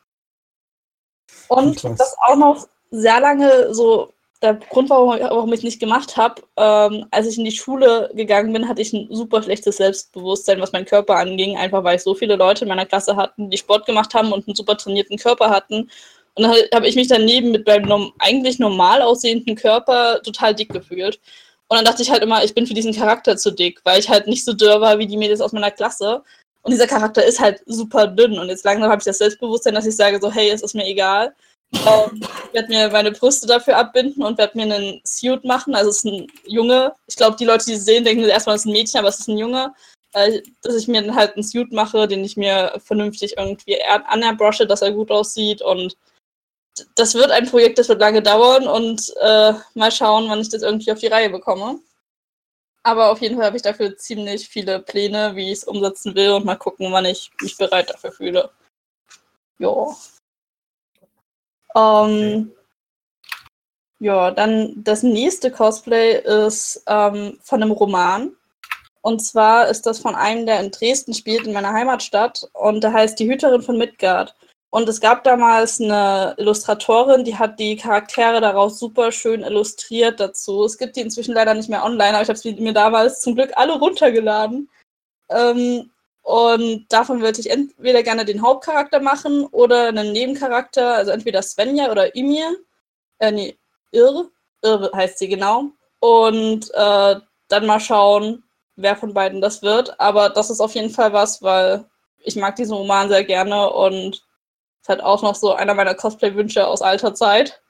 [1.48, 6.42] Und was auch noch sehr lange so der Grund, warum, ich es nicht gemacht habe,
[6.56, 10.72] ähm, als ich in die Schule gegangen bin, hatte ich ein super schlechtes Selbstbewusstsein, was
[10.72, 13.86] meinen Körper anging, einfach weil ich so viele Leute in meiner Klasse hatten, die Sport
[13.86, 15.90] gemacht haben und einen super trainierten Körper hatten.
[16.34, 21.20] Und dann habe ich mich daneben mit meinem eigentlich normal aussehenden Körper total dick gefühlt.
[21.66, 24.08] Und dann dachte ich halt immer, ich bin für diesen Charakter zu dick, weil ich
[24.08, 26.22] halt nicht so dürr war wie die Mädels aus meiner Klasse.
[26.62, 28.38] Und dieser Charakter ist halt super dünn.
[28.38, 30.86] Und jetzt langsam habe ich das Selbstbewusstsein, dass ich sage so, hey, es ist mir
[30.86, 31.34] egal.
[31.74, 35.74] Ähm, ich werde mir meine Brüste dafür abbinden und werde mir einen Suit machen.
[35.74, 36.92] Also es ist ein Junge.
[37.06, 39.20] Ich glaube, die Leute, die es sehen, denken erstmal, es ist ein Mädchen, aber es
[39.20, 39.74] ist ein Junge.
[40.14, 44.66] Äh, dass ich mir dann halt einen Suit mache, den ich mir vernünftig irgendwie anerbrusche,
[44.66, 45.60] dass er gut aussieht.
[45.60, 45.96] Und
[46.94, 50.62] das wird ein Projekt, das wird lange dauern und äh, mal schauen, wann ich das
[50.62, 51.80] irgendwie auf die Reihe bekomme.
[52.82, 56.30] Aber auf jeden Fall habe ich dafür ziemlich viele Pläne, wie ich es umsetzen will
[56.30, 58.50] und mal gucken, wann ich mich bereit dafür fühle.
[59.58, 59.94] Ja.
[61.76, 62.52] Ähm,
[64.00, 68.32] ja, dann das nächste Cosplay ist ähm, von einem Roman.
[69.02, 72.48] Und zwar ist das von einem, der in Dresden spielt, in meiner Heimatstadt.
[72.52, 74.34] Und der heißt Die Hüterin von Midgard.
[74.70, 80.64] Und es gab damals eine Illustratorin, die hat die Charaktere daraus super schön illustriert dazu.
[80.64, 83.34] Es gibt die inzwischen leider nicht mehr online, aber ich habe sie mir damals zum
[83.34, 84.68] Glück alle runtergeladen.
[85.30, 85.90] Ähm,
[86.28, 91.90] und davon würde ich entweder gerne den Hauptcharakter machen oder einen Nebencharakter, also entweder Svenja
[91.90, 92.54] oder Ymir.
[93.18, 93.58] Äh, nee,
[93.92, 94.28] Irr.
[94.60, 95.70] Irr heißt sie genau.
[96.00, 97.16] Und äh,
[97.48, 98.44] dann mal schauen,
[98.76, 99.98] wer von beiden das wird.
[99.98, 101.86] Aber das ist auf jeden Fall was, weil
[102.18, 104.16] ich mag diesen Roman sehr gerne und
[104.82, 107.62] ist halt auch noch so einer meiner Cosplay-Wünsche aus alter Zeit.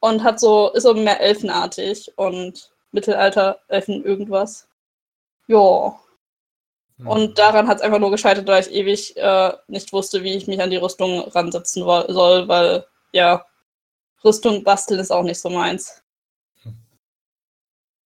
[0.00, 4.66] Und hat so, ist so mehr elfenartig und Mittelalter-Elfen irgendwas.
[5.46, 5.94] Ja.
[7.02, 7.08] Mhm.
[7.08, 10.46] Und daran hat es einfach nur gescheitert, weil ich ewig äh, nicht wusste, wie ich
[10.46, 13.44] mich an die Rüstung ransetzen soll, weil ja,
[14.24, 16.02] Rüstung basteln ist auch nicht so meins.
[16.64, 16.76] Mhm.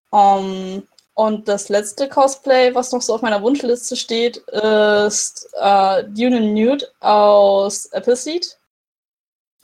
[0.09, 6.41] Um, und das letzte Cosplay, was noch so auf meiner Wunschliste steht, ist äh, Dune
[6.41, 8.57] Nude aus Appleseed.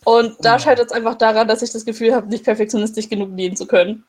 [0.04, 0.60] Und da mhm.
[0.60, 4.06] scheitert es einfach daran, dass ich das Gefühl habe, nicht perfektionistisch genug nähen zu können.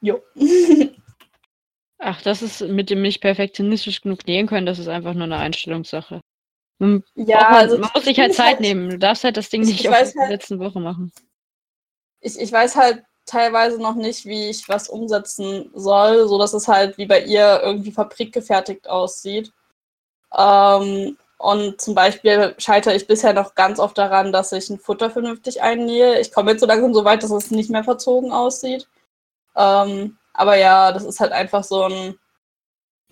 [0.00, 0.22] Jo.
[1.98, 5.38] Ach, das ist mit dem nicht perfektionistisch genug nähen können, das ist einfach nur eine
[5.38, 6.20] Einstellungssache.
[6.78, 8.90] Man, ja, man, also man muss sich halt Zeit halt, nehmen.
[8.90, 11.10] Du darfst halt das Ding nicht auf der halt, letzten Woche machen.
[12.20, 16.68] Ich, ich weiß halt teilweise noch nicht, wie ich was umsetzen soll, so dass es
[16.68, 19.52] halt wie bei ihr irgendwie fabrikgefertigt aussieht.
[20.36, 25.10] Ähm, und zum Beispiel scheitere ich bisher noch ganz oft daran, dass ich ein Futter
[25.10, 26.20] vernünftig einnähe.
[26.20, 28.86] Ich komme jetzt so langsam so weit, dass es nicht mehr verzogen aussieht.
[29.56, 32.18] Ähm, aber ja, das ist halt einfach so ein,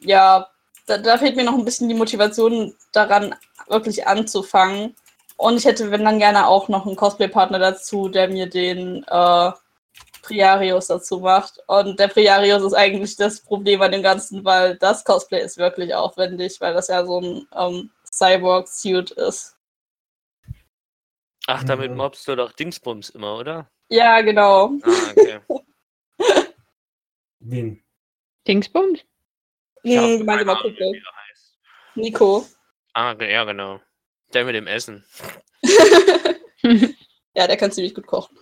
[0.00, 0.48] ja,
[0.86, 3.34] da, da, fehlt mir noch ein bisschen die Motivation daran,
[3.68, 4.94] wirklich anzufangen.
[5.36, 9.52] Und ich hätte, wenn dann gerne auch noch einen Cosplay-Partner dazu, der mir den äh,
[10.22, 11.58] Priarius dazu macht.
[11.66, 15.94] Und der Priarius ist eigentlich das Problem an dem Ganzen, weil das Cosplay ist wirklich
[15.94, 19.56] aufwendig, weil das ja so ein ähm, Cyborg-Suit ist.
[21.46, 21.98] Ach, damit mhm.
[21.98, 23.66] mobst du doch Dingsbums immer, oder?
[23.88, 24.72] Ja, genau.
[24.82, 25.40] Ah, okay.
[27.44, 27.82] Wen?
[28.48, 29.00] Dingsbums?
[29.82, 30.92] Hm, ich meine mal Kumpel.
[31.94, 32.46] Nico.
[32.94, 33.80] Ah, ja, genau.
[34.32, 35.04] Der mit dem Essen.
[37.34, 38.38] ja, der kann ziemlich gut kochen.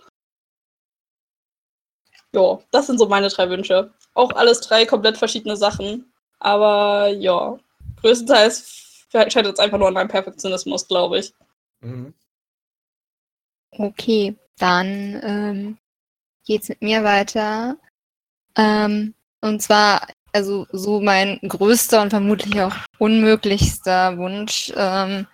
[2.33, 3.93] Ja, das sind so meine drei Wünsche.
[4.13, 6.13] Auch alles drei komplett verschiedene Sachen.
[6.39, 7.59] Aber ja,
[8.01, 11.33] größtenteils scheitert es einfach nur an meinem Perfektionismus, glaube ich.
[11.81, 12.13] Mhm.
[13.71, 15.77] Okay, dann ähm,
[16.45, 17.77] geht's mit mir weiter.
[18.57, 25.27] Ähm, und zwar, also so mein größter und vermutlich auch unmöglichster Wunsch ähm,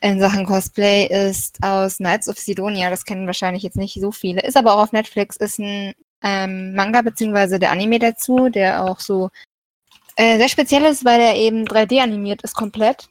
[0.00, 2.90] in Sachen Cosplay ist aus Knights of Sidonia.
[2.90, 4.40] Das kennen wahrscheinlich jetzt nicht so viele.
[4.42, 9.00] Ist aber auch auf Netflix, ist ein ähm, Manga beziehungsweise der Anime dazu, der auch
[9.00, 9.30] so
[10.16, 13.08] äh, sehr speziell ist, weil er eben 3D animiert ist komplett.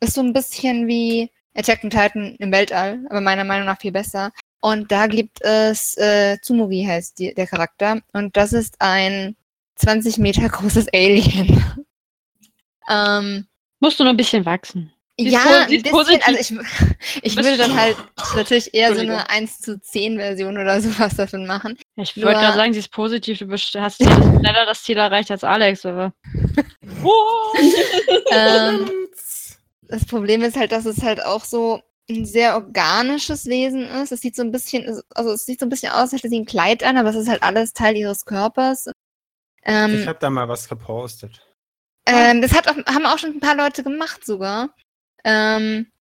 [0.00, 3.92] Ist so ein bisschen wie Attack on Titan im Weltall, aber meiner Meinung nach viel
[3.92, 4.32] besser.
[4.60, 9.36] Und da gibt es äh, Tsumori heißt die, der Charakter und das ist ein
[9.76, 11.64] 20 Meter großes Alien.
[12.90, 13.46] ähm,
[13.80, 14.92] Musst du nur ein bisschen wachsen.
[15.20, 16.22] Ja, ein bisschen.
[16.22, 16.54] Also ich,
[17.22, 17.96] ich würde dann halt
[18.36, 21.76] natürlich eher so eine 1 zu 10 Version oder sowas davon machen.
[21.96, 25.84] Ich wollte gerade sagen, sie ist positiv, du hast schneller das Ziel erreicht als Alex,
[25.84, 26.12] aber.
[28.30, 28.90] ähm,
[29.82, 34.12] das Problem ist halt, dass es halt auch so ein sehr organisches Wesen ist.
[34.12, 36.40] Es sieht so ein bisschen, also es sieht so ein bisschen aus, als hätte sie
[36.40, 38.90] ein Kleid an, aber es ist halt alles Teil ihres Körpers.
[39.64, 41.42] Ähm, ich habe da mal was gepostet.
[42.06, 44.70] Ähm, das hat auch, haben auch schon ein paar Leute gemacht sogar.
[45.24, 45.92] Ähm,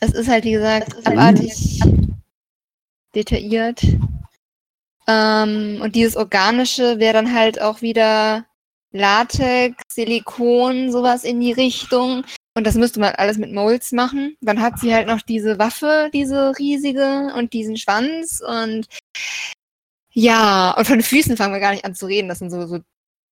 [0.00, 1.80] es ist halt, wie gesagt, abartig
[3.14, 3.82] detailliert.
[5.06, 8.46] Ähm, und dieses Organische wäre dann halt auch wieder
[8.92, 12.24] Latex, Silikon, sowas in die Richtung.
[12.54, 14.36] Und das müsste man alles mit Molds machen.
[14.40, 18.42] Dann hat sie halt noch diese Waffe, diese riesige, und diesen Schwanz.
[18.46, 18.86] Und
[20.12, 22.28] ja, und von den Füßen fangen wir gar nicht an zu reden.
[22.28, 22.80] Das sind so, so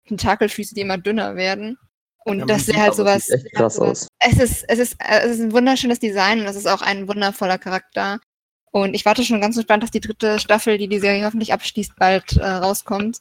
[0.08, 1.78] Tentakelfüße, die immer dünner werden.
[2.24, 3.28] Und ja, das ist halt sowas.
[3.28, 4.08] Echt krass aus.
[4.18, 7.58] Es ist, es, ist, es ist ein wunderschönes Design und es ist auch ein wundervoller
[7.58, 8.20] Charakter.
[8.72, 11.96] Und ich warte schon ganz gespannt, dass die dritte Staffel, die die Serie hoffentlich abschließt,
[11.96, 13.18] bald äh, rauskommt.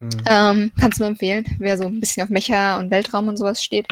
[0.00, 0.10] Mhm.
[0.26, 3.62] Ähm, kannst du mir empfehlen, wer so ein bisschen auf Mecha und Weltraum und sowas
[3.62, 3.86] steht.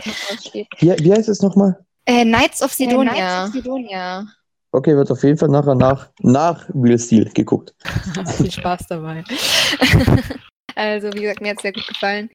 [0.79, 1.79] Wie, wie heißt es nochmal?
[2.05, 3.13] Äh, Knights of Sidonia.
[3.13, 4.27] Äh, Knights of Sidonia.
[4.73, 7.75] Okay, wird auf jeden Fall nachher nach, nach Real Steel geguckt.
[8.37, 9.25] Viel Spaß dabei.
[10.75, 12.29] also, wie gesagt, mir hat es sehr gut gefallen.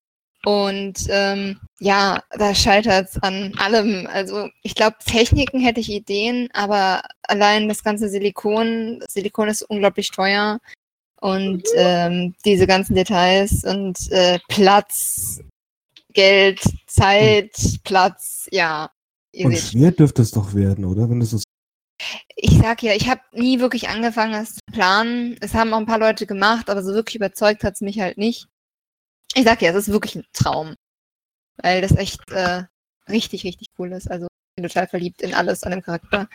[0.45, 4.08] Und ähm, ja, da scheitert es an allem.
[4.12, 10.12] Also ich glaube, Techniken hätte ich Ideen, aber allein das ganze Silikon, Silikon ist unglaublich
[10.12, 10.60] teuer.
[11.21, 15.41] Und ähm, diese ganzen Details und äh, Platz,
[16.13, 17.51] Geld, Zeit,
[17.84, 18.89] Platz, ja.
[19.38, 21.10] Und schwer dürfte es doch werden, oder?
[21.10, 21.39] Wenn du so
[22.36, 25.36] ich sag ja, ich habe nie wirklich angefangen, das zu planen.
[25.41, 28.17] Es haben auch ein paar Leute gemacht, aber so wirklich überzeugt hat es mich halt
[28.17, 28.47] nicht.
[29.36, 30.75] Ich sag ja, es ist wirklich ein Traum.
[31.58, 32.63] Weil das echt äh,
[33.10, 34.10] richtig, richtig cool ist.
[34.10, 36.29] Also ich bin total verliebt in alles an dem Charakter.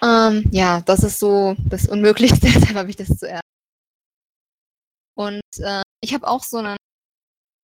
[0.00, 3.42] Ähm, ja, das ist so das Unmöglichste, deshalb habe ich das zuerst.
[5.14, 6.76] Und äh, ich habe auch so einen,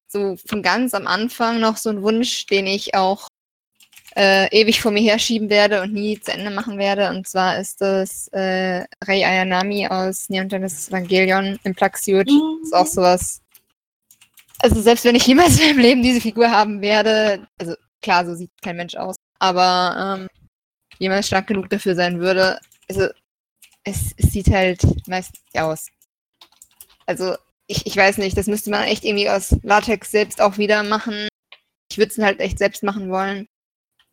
[0.07, 3.27] so von ganz am Anfang noch so einen Wunsch, den ich auch
[4.15, 7.09] äh, ewig vor mir herschieben werde und nie zu Ende machen werde.
[7.09, 12.27] Und zwar ist das äh, Rei Ayanami aus Neon Genesis Evangelion im Plug-Suit.
[12.27, 12.59] Mhm.
[12.63, 13.41] Ist auch sowas.
[14.59, 18.33] Also selbst wenn ich jemals in meinem Leben diese Figur haben werde, also klar, so
[18.33, 20.27] sieht kein Mensch aus, aber ähm,
[20.97, 23.07] jemals stark genug dafür sein würde, also
[23.83, 25.87] es, es sieht halt meistens aus.
[27.07, 27.35] Also
[27.67, 31.27] ich, ich weiß nicht, das müsste man echt irgendwie aus Latex selbst auch wieder machen.
[31.91, 33.47] Ich würde es halt echt selbst machen wollen.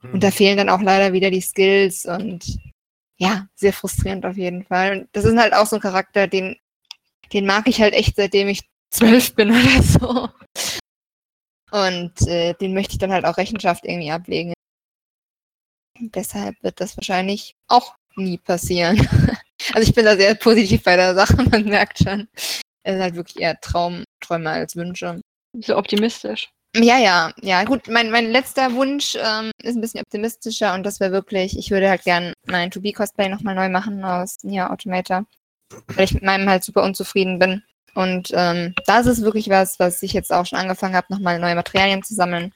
[0.03, 0.33] Und da mhm.
[0.33, 2.59] fehlen dann auch leider wieder die Skills und
[3.17, 4.99] ja, sehr frustrierend auf jeden Fall.
[4.99, 6.57] Und das ist halt auch so ein Charakter, den,
[7.33, 10.29] den mag ich halt echt, seitdem ich zwölf bin oder so.
[11.71, 14.53] Und äh, den möchte ich dann halt auch Rechenschaft irgendwie ablegen.
[15.99, 18.99] Deshalb wird das wahrscheinlich auch nie passieren.
[19.75, 22.29] also ich bin da sehr positiv bei der Sache, man merkt schon.
[22.85, 25.21] Es ist halt wirklich eher Traum, Träume als Wünsche.
[25.61, 26.51] So optimistisch.
[26.77, 27.65] Ja, ja, ja.
[27.65, 31.71] Gut, mein, mein letzter Wunsch ähm, ist ein bisschen optimistischer und das wäre wirklich, ich
[31.71, 35.25] würde halt gern mein To-Be-Cosplay nochmal neu machen aus Nia Automator,
[35.89, 37.63] weil ich mit meinem halt super unzufrieden bin.
[37.95, 41.55] Und ähm, das ist wirklich was, was ich jetzt auch schon angefangen habe, nochmal neue
[41.55, 42.53] Materialien zu sammeln.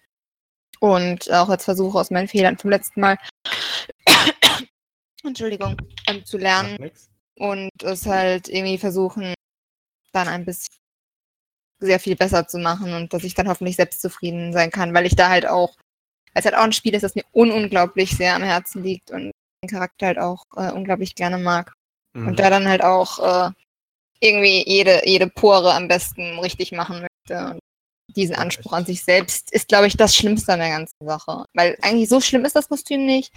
[0.81, 3.19] Und auch als Versuch aus meinen Fehlern vom letzten Mal,
[5.25, 5.77] Entschuldigung,
[6.09, 6.91] ähm, zu lernen.
[7.37, 9.35] Und es halt irgendwie versuchen,
[10.13, 10.75] dann ein bisschen
[11.81, 15.17] sehr viel besser zu machen und dass ich dann hoffentlich selbstzufrieden sein kann, weil ich
[15.17, 15.77] da halt auch,
[16.35, 19.33] als halt auch ein Spiel ist, das mir un unglaublich sehr am Herzen liegt und
[19.63, 21.73] den Charakter halt auch äh, unglaublich gerne mag.
[22.15, 22.29] Mhm.
[22.29, 23.51] Und da dann halt auch äh,
[24.21, 27.53] irgendwie jede, jede Pore am besten richtig machen möchte.
[27.53, 27.61] Und
[28.17, 31.45] diesen Anspruch an sich selbst ist, glaube ich, das Schlimmste an der ganzen Sache.
[31.55, 33.37] Weil eigentlich so schlimm ist das Kostüm nicht.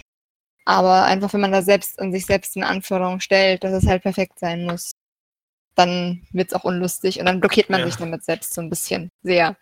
[0.64, 4.02] Aber einfach, wenn man da selbst an sich selbst eine Anforderung stellt, dass es halt
[4.02, 4.92] perfekt sein muss,
[5.74, 7.86] dann wird es auch unlustig und dann blockiert man ja.
[7.86, 9.56] sich damit selbst so ein bisschen sehr.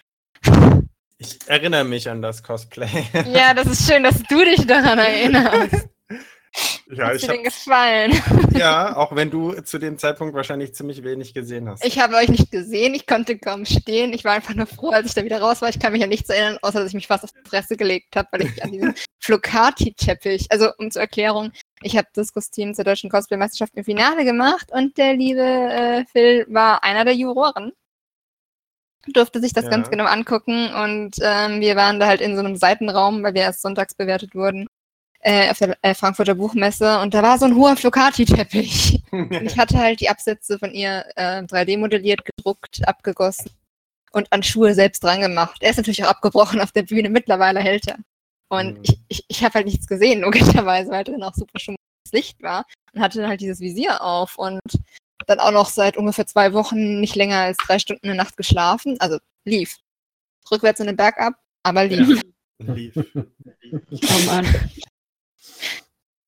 [1.18, 2.88] Ich erinnere mich an das Cosplay.
[3.26, 5.88] Ja, das ist schön, dass du dich daran erinnerst.
[6.92, 8.22] Ja, Hat dir hab, gefallen?
[8.58, 11.84] Ja, auch wenn du zu dem Zeitpunkt wahrscheinlich ziemlich wenig gesehen hast.
[11.84, 14.12] Ich habe euch nicht gesehen, ich konnte kaum stehen.
[14.12, 15.68] Ich war einfach nur froh, als ich da wieder raus war.
[15.68, 18.16] Ich kann mich ja nichts erinnern, außer dass ich mich fast auf die Fresse gelegt
[18.16, 22.84] habe, weil ich an diesem Flocati-Teppich, also um zur Erklärung, ich habe das Kostüm zur
[22.84, 27.72] deutschen Cosplay-Meisterschaft im Finale gemacht und der liebe äh, Phil war einer der Juroren
[29.06, 29.70] durfte sich das ja.
[29.70, 33.42] ganz genau angucken und ähm, wir waren da halt in so einem Seitenraum, weil wir
[33.42, 34.68] erst sonntags bewertet wurden
[35.20, 39.02] äh, auf der äh, Frankfurter Buchmesse und da war so ein hoher Flocati-Teppich.
[39.42, 43.50] ich hatte halt die Absätze von ihr äh, 3D modelliert, gedruckt, abgegossen
[44.12, 45.58] und an Schuhe selbst dran gemacht.
[45.60, 47.98] Er ist natürlich auch abgebrochen auf der Bühne, mittlerweile hält er.
[48.50, 48.82] Und mhm.
[48.82, 51.78] ich, ich, ich habe halt nichts gesehen, logischerweise, weil drin auch super schummes
[52.12, 54.60] Licht war und hatte dann halt dieses Visier auf und
[55.26, 58.36] dann auch noch seit ungefähr zwei Wochen nicht länger als drei Stunden in der Nacht
[58.36, 58.96] geschlafen.
[58.98, 59.78] Also lief.
[60.50, 62.20] Rückwärts in den Berg ab, aber lief.
[62.62, 62.74] Ja.
[62.74, 62.94] lief.
[63.72, 64.46] Oh Mann.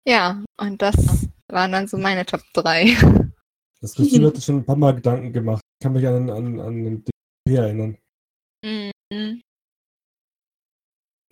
[0.07, 2.97] Ja, und das waren dann so meine Top 3.
[3.81, 5.61] Das Kostüm hatte schon ein paar Mal Gedanken gemacht.
[5.79, 7.99] Ich kann mich an, an, an den DP erinnern.
[8.65, 9.43] Mhm.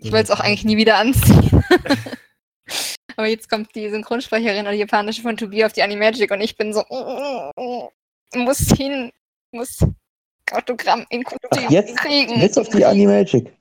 [0.02, 1.62] Ich wollte es auch eigentlich nie wieder anziehen.
[3.16, 6.40] Aber jetzt kommt die Synchronsprecherin oder die japanische von To Be auf die Animagic und
[6.40, 6.84] ich bin so,
[8.34, 9.12] muss hin,
[9.52, 9.78] muss
[10.52, 12.40] Autogramm in Kostüm jetzt, kriegen.
[12.40, 13.52] Jetzt auf die Animagic.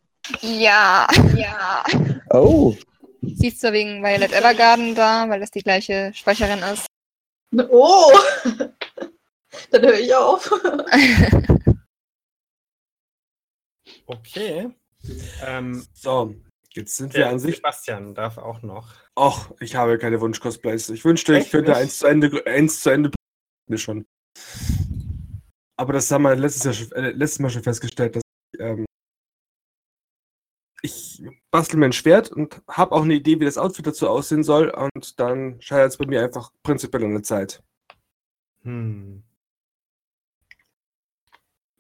[0.42, 1.84] Ja, ja.
[2.32, 2.76] Oh.
[3.22, 6.86] Sie ist zwar wegen Violet Evergarden da, weil das die gleiche Sprecherin ist.
[7.70, 8.12] Oh!
[9.72, 10.52] Dann höre ich auf.
[14.06, 14.70] okay.
[15.46, 16.36] Ähm, so,
[16.74, 17.58] jetzt sind wir an sich.
[17.58, 18.94] Sebastian darf auch noch.
[19.16, 20.90] Ach, ich habe keine Wunsch-Cosplays.
[20.90, 23.12] Ich wünschte, Echt ich könnte eins zu Ende, eins zu Ende
[23.76, 24.06] schon.
[25.78, 28.22] Aber das haben wir letztes, Jahr schon, äh, letztes Mal schon festgestellt, dass
[28.54, 28.86] ich ähm,
[30.82, 34.44] ich bastel mir ein Schwert und habe auch eine Idee, wie das Outfit dazu aussehen
[34.44, 34.70] soll.
[34.70, 37.64] Und dann scheitert es bei mir einfach prinzipiell an der Zeit.
[38.64, 39.24] Hm.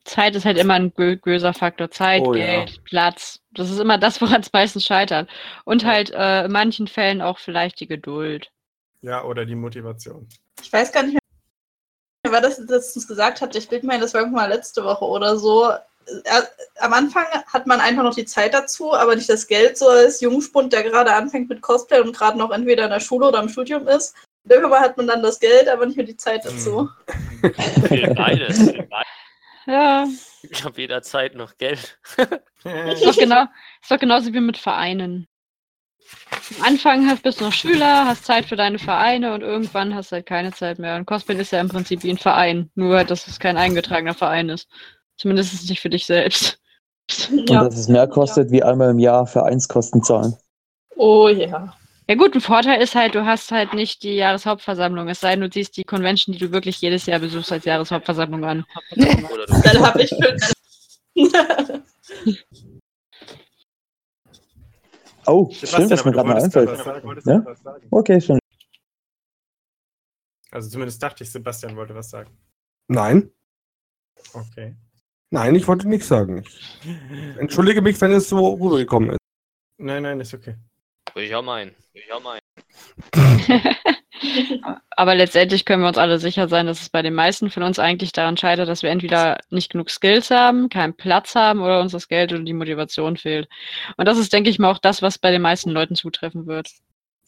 [0.09, 1.91] Zeit ist halt immer ein böser Faktor.
[1.91, 2.81] Zeit, oh, Geld, ja.
[2.83, 3.39] Platz.
[3.51, 5.29] Das ist immer das, woran es meistens scheitert.
[5.65, 8.51] Und halt äh, in manchen Fällen auch vielleicht die Geduld.
[9.01, 10.27] Ja, oder die Motivation.
[10.61, 13.55] Ich weiß gar nicht mehr, wer das letztens gesagt hat.
[13.55, 15.71] Ich bilde mir, das war irgendwann mal letzte Woche oder so
[16.23, 16.47] er,
[16.79, 20.21] am Anfang hat man einfach noch die Zeit dazu, aber nicht das Geld, so als
[20.21, 23.49] Jungspund, der gerade anfängt mit Cosplay und gerade noch entweder in der Schule oder im
[23.49, 24.15] Studium ist.
[24.47, 26.89] Irgendwann hat man dann das Geld, aber nicht mehr die Zeit dazu.
[27.41, 28.13] Hm.
[28.15, 28.73] beides.
[29.69, 30.07] Ja.
[30.41, 31.99] Ich habe jederzeit noch Geld.
[32.17, 33.43] ist, doch genau,
[33.81, 35.27] ist doch genauso wie mit Vereinen.
[36.57, 40.11] Am Anfang hast, bist du noch Schüler, hast Zeit für deine Vereine und irgendwann hast
[40.11, 40.95] du halt keine Zeit mehr.
[40.95, 44.49] Und Cosplay ist ja im Prinzip wie ein Verein, nur dass es kein eingetragener Verein
[44.49, 44.67] ist.
[45.17, 46.59] Zumindest ist es nicht für dich selbst.
[47.29, 47.63] Und ja.
[47.63, 50.35] dass es mehr kostet, wie einmal im Jahr Vereinskosten zahlen.
[50.95, 51.75] Oh ja.
[52.09, 55.07] Ja gut, ein Vorteil ist halt, du hast halt nicht die Jahreshauptversammlung.
[55.09, 58.43] Es sei denn, du ziehst die Convention, die du wirklich jedes Jahr besuchst, als Jahreshauptversammlung
[58.45, 58.65] an.
[58.95, 60.53] Dann habe ich fünf.
[65.27, 66.83] oh, schön, dass mir gerade mal einfällt.
[67.25, 67.45] Ja?
[67.91, 68.39] Okay, schon.
[70.49, 72.35] Also zumindest dachte ich, Sebastian wollte was sagen.
[72.87, 73.29] Nein.
[74.33, 74.75] Okay.
[75.29, 76.43] Nein, ich wollte nichts sagen.
[76.43, 79.19] Ich entschuldige mich, wenn es so rübergekommen ist.
[79.77, 80.55] Nein, nein, ist okay.
[81.15, 81.75] Ich auch meinen.
[81.93, 82.41] Ich auch meinen.
[84.91, 87.79] Aber letztendlich können wir uns alle sicher sein, dass es bei den meisten von uns
[87.79, 91.93] eigentlich daran scheitert, dass wir entweder nicht genug Skills haben, keinen Platz haben oder uns
[91.93, 93.47] das Geld oder die Motivation fehlt.
[93.97, 96.69] Und das ist, denke ich mal, auch das, was bei den meisten Leuten zutreffen wird.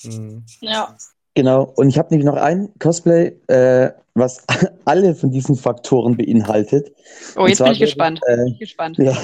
[0.03, 0.45] Mhm.
[0.59, 0.95] Ja.
[1.33, 4.43] Genau, und ich habe nämlich noch ein Cosplay, äh, was
[4.85, 6.91] alle von diesen Faktoren beinhaltet.
[7.37, 8.19] Oh, jetzt bin ich gespannt.
[8.27, 8.97] Äh, ich gespannt.
[8.97, 9.15] Ja,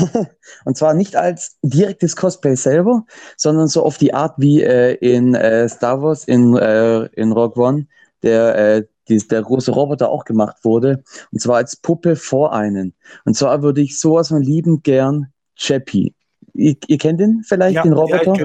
[0.65, 3.05] und zwar nicht als direktes Cosplay selber,
[3.35, 7.61] sondern so auf die Art wie äh, in äh, Star Wars, in, äh, in Rogue
[7.61, 7.87] One,
[8.23, 11.03] der, äh, die, der große Roboter auch gemacht wurde.
[11.33, 12.95] Und zwar als Puppe vor einen.
[13.25, 16.13] Und zwar würde ich sowas von lieben gern Chappie
[16.57, 18.35] Ihr, ihr, kennt den vielleicht, ja, den Roboter?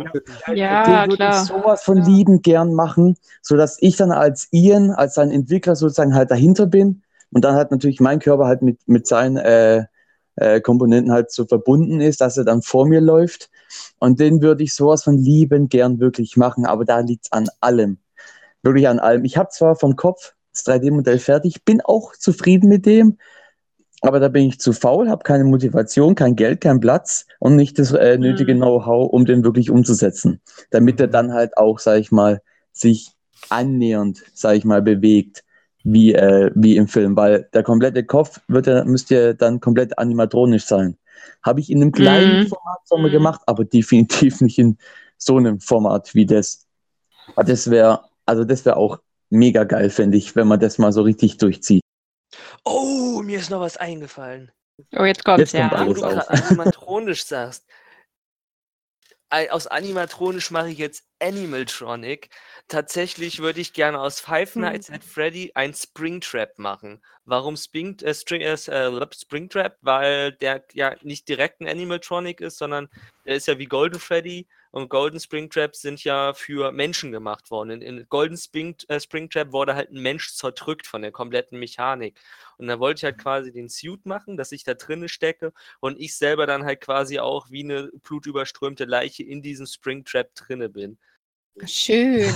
[0.48, 1.42] Ja, ja den klar.
[1.42, 2.06] ich sowas von ja.
[2.06, 7.02] lieben gern machen, sodass ich dann als Ian, als sein Entwickler sozusagen halt dahinter bin
[7.32, 9.86] und dann halt natürlich mein Körper halt mit, mit seinen äh,
[10.36, 13.50] äh, Komponenten halt so verbunden ist, dass er dann vor mir läuft.
[13.98, 17.48] Und den würde ich sowas von lieben gern wirklich machen, aber da liegt es an
[17.60, 17.98] allem.
[18.62, 19.24] Wirklich an allem.
[19.24, 23.18] Ich habe zwar vom Kopf das 3D-Modell fertig, bin auch zufrieden mit dem,
[24.02, 27.78] aber da bin ich zu faul, habe keine Motivation, kein Geld, keinen Platz und nicht
[27.78, 28.58] das äh, nötige mhm.
[28.58, 30.40] Know-how, um den wirklich umzusetzen.
[30.70, 32.42] Damit er dann halt auch, sag ich mal,
[32.72, 33.12] sich
[33.48, 35.44] annähernd, sag ich mal, bewegt,
[35.84, 37.16] wie, äh, wie im Film.
[37.16, 40.96] Weil der komplette Kopf wird ja, müsste ja dann komplett animatronisch sein.
[41.44, 42.48] Habe ich in einem kleinen mhm.
[42.48, 43.12] Format Sommer mhm.
[43.12, 44.78] gemacht, aber definitiv nicht in
[45.16, 46.66] so einem Format wie das.
[47.36, 48.98] Aber das wäre, also das wäre auch
[49.30, 51.81] mega geil, fände ich, wenn man das mal so richtig durchzieht.
[53.22, 54.50] Oh, mir ist noch was eingefallen.
[54.96, 55.68] Oh, jetzt kommt's, jetzt ja.
[55.68, 57.64] Kommt Wo du gerade animatronisch sagst.
[59.30, 62.30] Aus animatronisch mache ich jetzt Animaltronic.
[62.66, 64.62] Tatsächlich würde ich gerne aus Five hm.
[64.62, 67.00] Nights at Freddy ein Springtrap machen.
[67.24, 69.78] Warum Spring, äh, String, äh, Springtrap?
[69.82, 72.88] Weil der ja nicht direkt ein Animatronic ist, sondern
[73.24, 77.70] er ist ja wie Golden Freddy und Golden Springtraps sind ja für Menschen gemacht worden.
[77.70, 82.18] In, in Golden Spring, äh, Springtrap wurde halt ein Mensch zerdrückt von der kompletten Mechanik.
[82.56, 86.00] Und da wollte ich halt quasi den Suit machen, dass ich da drinne stecke und
[86.00, 90.98] ich selber dann halt quasi auch wie eine blutüberströmte Leiche in diesem Springtrap drinne bin.
[91.66, 92.22] Schön.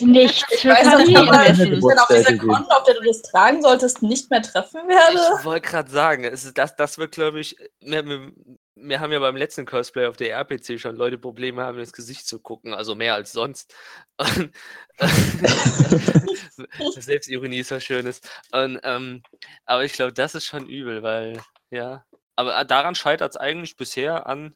[0.00, 1.82] Nichts für weiß Familienessen.
[1.82, 5.38] Wenn auf dieser Con, auf der du das tragen solltest, nicht mehr treffen werde.
[5.38, 8.30] Ich wollte gerade sagen, es das, das wird, glaube ich, wir,
[8.76, 12.28] wir, haben ja beim letzten Cosplay auf der RPC schon Leute Probleme haben, ins Gesicht
[12.28, 13.74] zu gucken, also mehr als sonst.
[14.16, 14.52] Und,
[17.02, 18.20] Selbstironie ist was Schönes.
[18.52, 19.22] Und, ähm,
[19.66, 21.40] aber ich glaube, das ist schon übel, weil,
[21.70, 22.04] ja.
[22.36, 24.54] Aber daran scheitert es eigentlich bisher an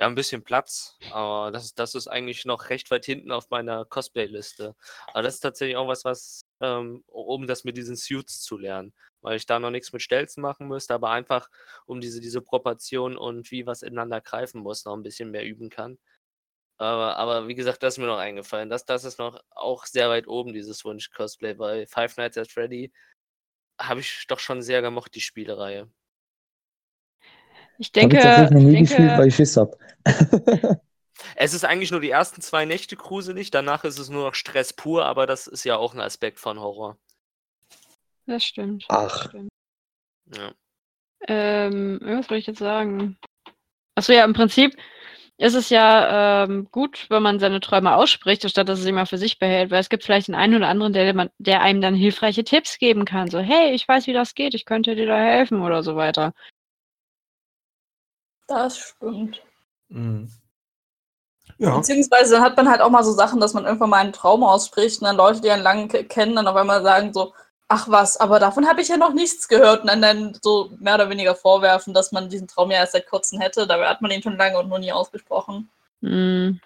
[0.00, 3.84] ja, ein bisschen Platz, aber das, das ist eigentlich noch recht weit hinten auf meiner
[3.84, 4.74] Cosplay-Liste.
[5.08, 8.94] Aber das ist tatsächlich auch was, was, ähm, um das mit diesen Suits zu lernen,
[9.20, 11.50] weil ich da noch nichts mit Stelzen machen müsste, aber einfach
[11.86, 15.68] um diese, diese Proportion und wie was ineinander greifen muss, noch ein bisschen mehr üben
[15.68, 15.98] kann.
[16.78, 18.70] Aber, aber wie gesagt, das ist mir noch eingefallen.
[18.70, 21.54] Das, das ist noch auch sehr weit oben, dieses Wunsch-Cosplay.
[21.54, 22.92] Bei Five Nights at Freddy
[23.80, 25.90] habe ich doch schon sehr gemocht, die Spielereihe.
[27.80, 28.18] Ich denke.
[28.18, 29.74] Hab ich tatsächlich noch nie denke, gespielt, weil ich Schiss hab.
[31.34, 34.74] es ist eigentlich nur die ersten zwei Nächte gruselig, danach ist es nur noch Stress
[34.74, 36.98] pur, aber das ist ja auch ein Aspekt von Horror.
[38.26, 38.84] Das stimmt.
[38.88, 39.08] Ach.
[39.08, 39.48] Das stimmt.
[40.36, 40.52] Ja.
[41.26, 43.18] Ähm, was soll ich jetzt sagen?
[43.94, 44.76] Achso, ja, im Prinzip
[45.38, 49.16] ist es ja ähm, gut, wenn man seine Träume ausspricht, anstatt dass es immer für
[49.16, 52.44] sich behält, weil es gibt vielleicht den einen oder anderen, der, der einem dann hilfreiche
[52.44, 53.30] Tipps geben kann.
[53.30, 56.34] So, hey, ich weiß, wie das geht, ich könnte dir da helfen oder so weiter.
[58.50, 59.40] Das stimmt.
[59.90, 60.28] Mhm.
[61.58, 61.76] Ja.
[61.76, 65.00] Beziehungsweise hat man halt auch mal so Sachen, dass man irgendwann mal einen Traum ausspricht
[65.00, 67.32] und dann Leute, die einen lange kennen, dann auf einmal sagen so,
[67.68, 70.96] ach was, aber davon habe ich ja noch nichts gehört und dann, dann so mehr
[70.96, 73.68] oder weniger vorwerfen, dass man diesen Traum ja erst seit kurzem hätte.
[73.68, 75.70] Dabei hat man ihn schon lange und noch nie ausgesprochen.
[76.00, 76.60] Mhm.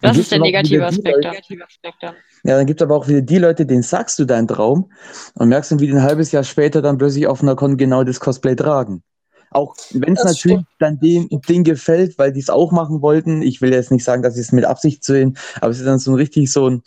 [0.00, 2.14] Das ist der negative Aspekt, negative Aspekt dann.
[2.44, 4.92] Ja, dann gibt es aber auch wieder die Leute, denen sagst du deinen Traum
[5.34, 8.04] und merkst dann, wie die ein halbes Jahr später dann plötzlich auf einer Con genau
[8.04, 9.02] das Cosplay tragen.
[9.50, 10.66] Auch wenn es natürlich stimmt.
[10.78, 13.42] dann dem Ding gefällt, weil die es auch machen wollten.
[13.42, 15.98] Ich will jetzt nicht sagen, dass sie es mit Absicht sehen, aber es ist dann
[15.98, 16.82] so ein richtig so ein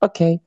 [0.00, 0.40] Okay,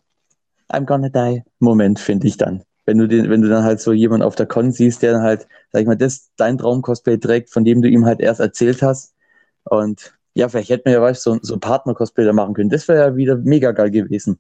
[0.70, 2.64] I'm gonna die Moment, finde ich dann.
[2.86, 5.24] Wenn du, den, wenn du dann halt so jemanden auf der Con siehst, der dann
[5.24, 8.82] halt, sag ich mal, das dein Traum-Cosplay trägt, von dem du ihm halt erst erzählt
[8.84, 9.16] hast.
[9.64, 12.70] Und ja, vielleicht hätte man ja, weißt so, so ein Partner-Cosplay da machen können.
[12.70, 14.40] Das wäre ja wieder mega geil gewesen.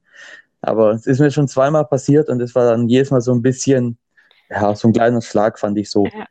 [0.62, 3.42] Aber es ist mir schon zweimal passiert und es war dann jedes Mal so ein
[3.42, 3.98] bisschen,
[4.50, 6.06] ja, so ein kleiner Schlag, fand ich so.
[6.06, 6.26] Ja.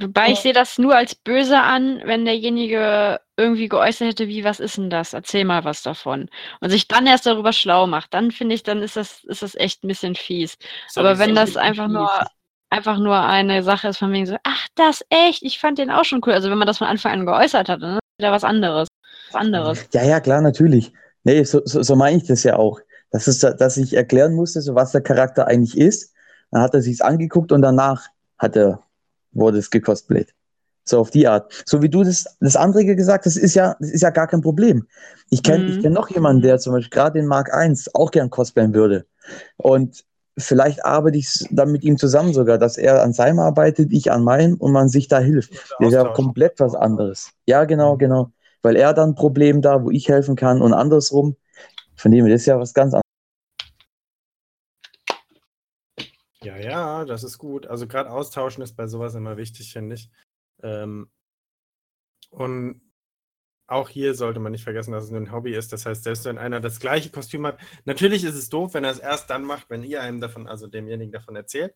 [0.00, 4.60] Wobei ich sehe das nur als böse an, wenn derjenige irgendwie geäußert hätte, wie, was
[4.60, 5.12] ist denn das?
[5.12, 6.28] Erzähl mal was davon.
[6.60, 9.56] Und sich dann erst darüber schlau macht, dann finde ich, dann ist das, ist das
[9.56, 10.56] echt ein bisschen fies.
[10.88, 12.10] So, Aber wenn das einfach nur,
[12.70, 16.04] einfach nur eine Sache ist von wegen so, ach, das echt, ich fand den auch
[16.04, 16.32] schon cool.
[16.32, 18.88] Also wenn man das von Anfang an geäußert hat, dann ist wieder was anderes.
[19.32, 19.88] Was anderes.
[19.92, 20.92] Ja, ja, klar, natürlich.
[21.24, 22.80] Nee, so, so, so meine ich das ja auch.
[23.10, 26.14] Das ist, dass ich erklären musste, so was der Charakter eigentlich ist.
[26.50, 28.06] Dann hat er sich's angeguckt und danach
[28.38, 28.82] hat er,
[29.38, 30.34] wurde es gecosplayt.
[30.84, 31.52] So auf die Art.
[31.66, 34.40] So wie du das, das andere gesagt hast, ist ja, das ist ja gar kein
[34.40, 34.86] Problem.
[35.30, 35.70] Ich kenne mhm.
[35.70, 39.04] ich kenn noch jemanden, der zum Beispiel gerade den Mark 1 auch gern cosplayen würde.
[39.58, 40.04] Und
[40.38, 44.24] vielleicht arbeite ich dann mit ihm zusammen sogar, dass er an seinem arbeitet, ich an
[44.24, 45.52] meinem und man sich da hilft.
[45.78, 47.30] Das ist ja komplett was anderes.
[47.46, 47.98] Ja, genau, mhm.
[47.98, 48.30] genau.
[48.62, 51.36] Weil er dann ein Problem da, wo ich helfen kann und andersrum.
[51.96, 53.02] Von dem ist ja was ganz anderes.
[56.48, 57.66] Ja, ja, das ist gut.
[57.66, 60.08] Also gerade austauschen ist bei sowas immer wichtig, finde ich.
[60.62, 61.10] Ähm,
[62.30, 62.80] und
[63.66, 65.74] auch hier sollte man nicht vergessen, dass es nur ein Hobby ist.
[65.74, 68.92] Das heißt, selbst wenn einer das gleiche Kostüm hat, natürlich ist es doof, wenn er
[68.92, 71.74] es erst dann macht, wenn ihr einem davon, also demjenigen davon erzählt.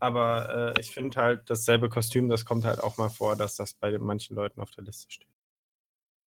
[0.00, 3.74] Aber äh, ich finde halt, dasselbe Kostüm, das kommt halt auch mal vor, dass das
[3.74, 5.28] bei manchen Leuten auf der Liste steht.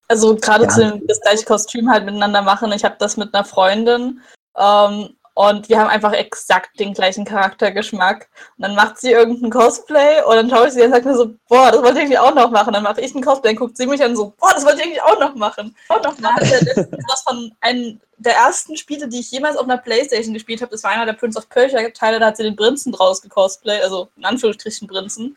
[0.08, 1.00] Also gerade ja.
[1.06, 2.72] das gleiche Kostüm halt miteinander machen.
[2.72, 4.22] Ich habe das mit einer Freundin.
[4.56, 8.30] Ähm, und wir haben einfach exakt den gleichen Charaktergeschmack.
[8.58, 11.34] Und dann macht sie irgendein Cosplay und dann schaue ich sie und sage mir so,
[11.48, 12.74] boah, das wollte ich eigentlich auch noch machen.
[12.74, 14.86] Dann mache ich ein Cosplay und guckt sie mich an so, boah, das wollte ich
[14.86, 15.76] eigentlich auch noch machen.
[15.90, 16.48] Auch noch machen.
[16.76, 20.72] Das von einem der ersten Spiele, die ich jemals auf einer Playstation gespielt habe.
[20.72, 23.84] Das war einer der Prince of Persia Teile, da hat sie den Prinzen draus gecosplayt,
[23.84, 25.36] also in Anführungsstrichen Prinzen.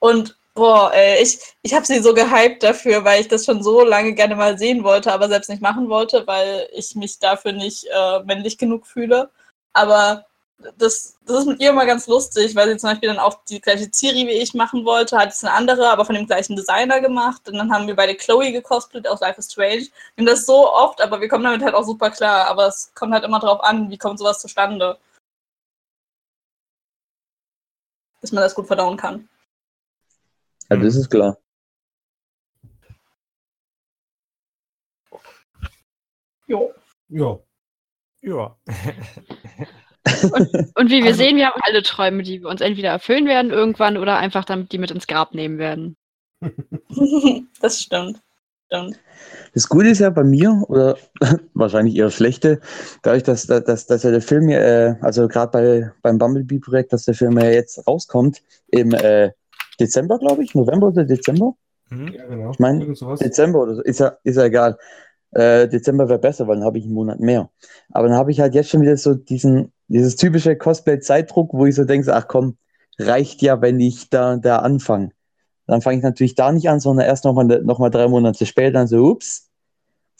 [0.00, 3.84] Und Boah, ey, ich, ich habe sie so gehypt dafür, weil ich das schon so
[3.84, 7.84] lange gerne mal sehen wollte, aber selbst nicht machen wollte, weil ich mich dafür nicht
[7.92, 9.30] äh, männlich genug fühle.
[9.74, 10.24] Aber
[10.78, 13.60] das, das ist mit ihr immer ganz lustig, weil sie zum Beispiel dann auch die
[13.60, 17.00] gleiche Ciri wie ich machen wollte, hat es eine andere, aber von dem gleichen Designer
[17.02, 17.46] gemacht.
[17.48, 19.88] Und dann haben wir beide Chloe gecosplayt aus Life is Strange.
[20.14, 22.48] Wir haben das so oft, aber wir kommen damit halt auch super klar.
[22.48, 24.98] Aber es kommt halt immer drauf an, wie kommt sowas zustande.
[28.22, 29.28] Dass man das gut verdauen kann.
[30.70, 31.38] Ja, das ist klar.
[36.46, 36.72] Jo.
[37.08, 37.38] Ja.
[38.22, 38.56] Ja.
[40.22, 43.26] und, und, wie wir also, sehen, wir haben alle Träume, die wir uns entweder erfüllen
[43.26, 45.96] werden irgendwann oder einfach damit die mit ins Grab nehmen werden.
[47.60, 48.20] das stimmt.
[48.66, 48.98] stimmt.
[49.54, 50.96] Das Gute ist ja bei mir, oder
[51.54, 52.60] wahrscheinlich eher schlechte,
[53.02, 57.14] dadurch, dass, dass, dass ja der Film, äh, also gerade bei, beim Bumblebee-Projekt, dass der
[57.14, 59.30] Film ja jetzt rauskommt, im äh,
[59.76, 61.54] Dezember, glaube ich, November oder Dezember.
[61.90, 62.08] Mhm.
[62.08, 62.50] Ja, genau.
[62.50, 64.78] Ich meine, Dezember oder so, ist ja, ist ja egal.
[65.32, 67.50] Äh, Dezember wäre besser, weil dann habe ich einen Monat mehr.
[67.90, 71.74] Aber dann habe ich halt jetzt schon wieder so diesen, dieses typische Cosplay-Zeitdruck, wo ich
[71.74, 72.56] so denke, ach komm,
[72.98, 75.10] reicht ja, wenn ich da, da anfange.
[75.66, 78.72] Dann fange ich natürlich da nicht an, sondern erst nochmal noch mal drei Monate später
[78.72, 79.50] dann so, ups,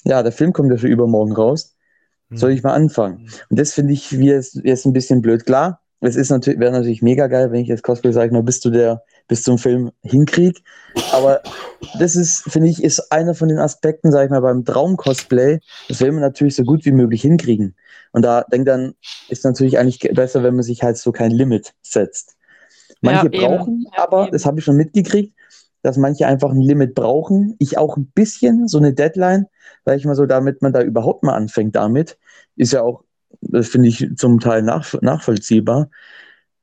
[0.04, 1.76] ja, der Film kommt ja schon übermorgen raus.
[2.30, 3.28] Soll ich mal anfangen?
[3.50, 5.46] Und das finde ich wie jetzt, jetzt ein bisschen blöd.
[5.46, 8.61] Klar, es ist natürlich, wäre natürlich mega geil, wenn ich jetzt Cosplay sage, mal bis
[8.61, 10.61] zu der, bis zum Film hinkriege.
[11.12, 11.43] Aber
[11.99, 16.01] das ist, finde ich, ist einer von den Aspekten, sage ich mal, beim Traum-Cosplay, das
[16.01, 17.74] will man natürlich so gut wie möglich hinkriegen.
[18.12, 18.95] Und da denke dann,
[19.29, 22.37] ist natürlich eigentlich besser, wenn man sich halt so kein Limit setzt.
[23.01, 24.33] Manche ja, brauchen ja, aber, eben.
[24.33, 25.37] das habe ich schon mitgekriegt,
[25.83, 27.57] dass manche einfach ein Limit brauchen.
[27.59, 29.47] Ich auch ein bisschen, so eine Deadline,
[29.85, 32.18] sage ich mal so, damit man da überhaupt mal anfängt damit.
[32.57, 33.05] Ist ja auch
[33.41, 35.91] das finde ich zum Teil nach, nachvollziehbar.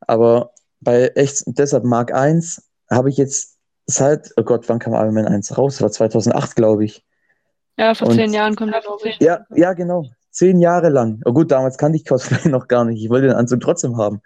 [0.02, 0.52] Aber
[0.84, 5.28] bei echt, deshalb Mark 1 habe ich jetzt seit, oh Gott, wann kam Iron Man
[5.28, 5.76] 1 raus?
[5.76, 7.06] Das war 2008, glaube ich.
[7.78, 9.20] Ja, vor Und, zehn Jahren kommt er, glaube ich.
[9.20, 10.06] Ja, ja, genau.
[10.30, 11.22] Zehn Jahre lang.
[11.26, 13.04] Oh gut, damals kannte ich Cosplay noch gar nicht.
[13.04, 14.22] Ich wollte den Anzug trotzdem haben.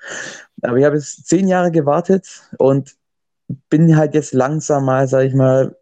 [0.62, 2.28] Aber ich habe jetzt zehn Jahre gewartet
[2.58, 2.95] und
[3.70, 5.76] bin halt jetzt langsam mal, sag ich mal,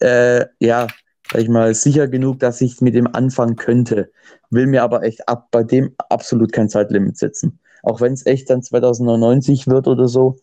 [0.00, 0.86] äh, ja,
[1.30, 4.10] sag ich mal, sicher genug, dass ich mit dem anfangen könnte.
[4.50, 7.58] Will mir aber echt ab bei dem absolut kein Zeitlimit setzen.
[7.82, 10.36] Auch wenn es echt dann 2099 wird oder so.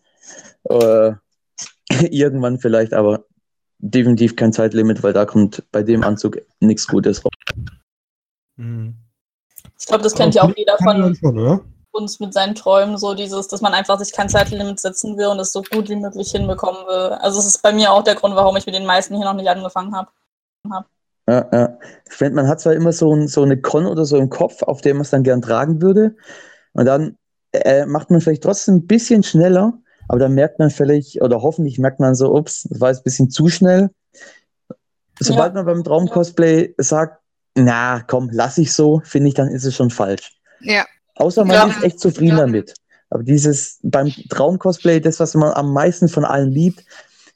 [0.64, 1.12] Äh,
[2.10, 3.24] irgendwann vielleicht, aber
[3.78, 7.32] definitiv kein Zeitlimit, weil da kommt bei dem Anzug nichts Gutes raus.
[8.56, 8.94] Mhm.
[9.78, 11.60] Ich glaube, das kennt ja auch jeder von
[11.92, 15.38] uns mit seinen Träumen, so dieses, dass man einfach sich kein Zeitlimit setzen will und
[15.38, 17.16] es so gut wie möglich hinbekommen will.
[17.20, 19.34] Also es ist bei mir auch der Grund, warum ich mit den meisten hier noch
[19.34, 20.10] nicht angefangen habe
[20.72, 20.86] habe.
[21.28, 21.78] Ja, ja.
[22.08, 24.62] Ich finde, man hat zwar immer so, ein, so eine Con oder so im Kopf,
[24.62, 26.16] auf der man es dann gern tragen würde.
[26.72, 27.18] Und dann
[27.52, 29.78] äh, macht man vielleicht trotzdem ein bisschen schneller,
[30.08, 33.04] aber dann merkt man vielleicht, oder hoffentlich merkt man so, ups, das war jetzt ein
[33.04, 33.90] bisschen zu schnell.
[35.18, 35.62] Sobald ja.
[35.62, 37.20] man beim Traum-Cosplay sagt,
[37.54, 40.32] na komm, lass ich so, finde ich, dann ist es schon falsch.
[40.60, 40.84] Ja.
[41.16, 41.66] Außer man ja.
[41.66, 42.44] ist echt zufrieden ja.
[42.44, 42.74] damit.
[43.08, 46.84] Aber dieses beim Traum-Cosplay, das, was man am meisten von allen liebt,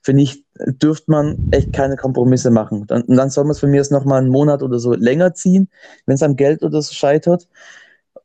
[0.03, 2.87] finde ich, dürfte man echt keine Kompromisse machen.
[2.87, 5.35] Dann, und dann soll man es von mir jetzt nochmal einen Monat oder so länger
[5.35, 5.69] ziehen,
[6.07, 7.49] wenn es am Geld oder so scheitert.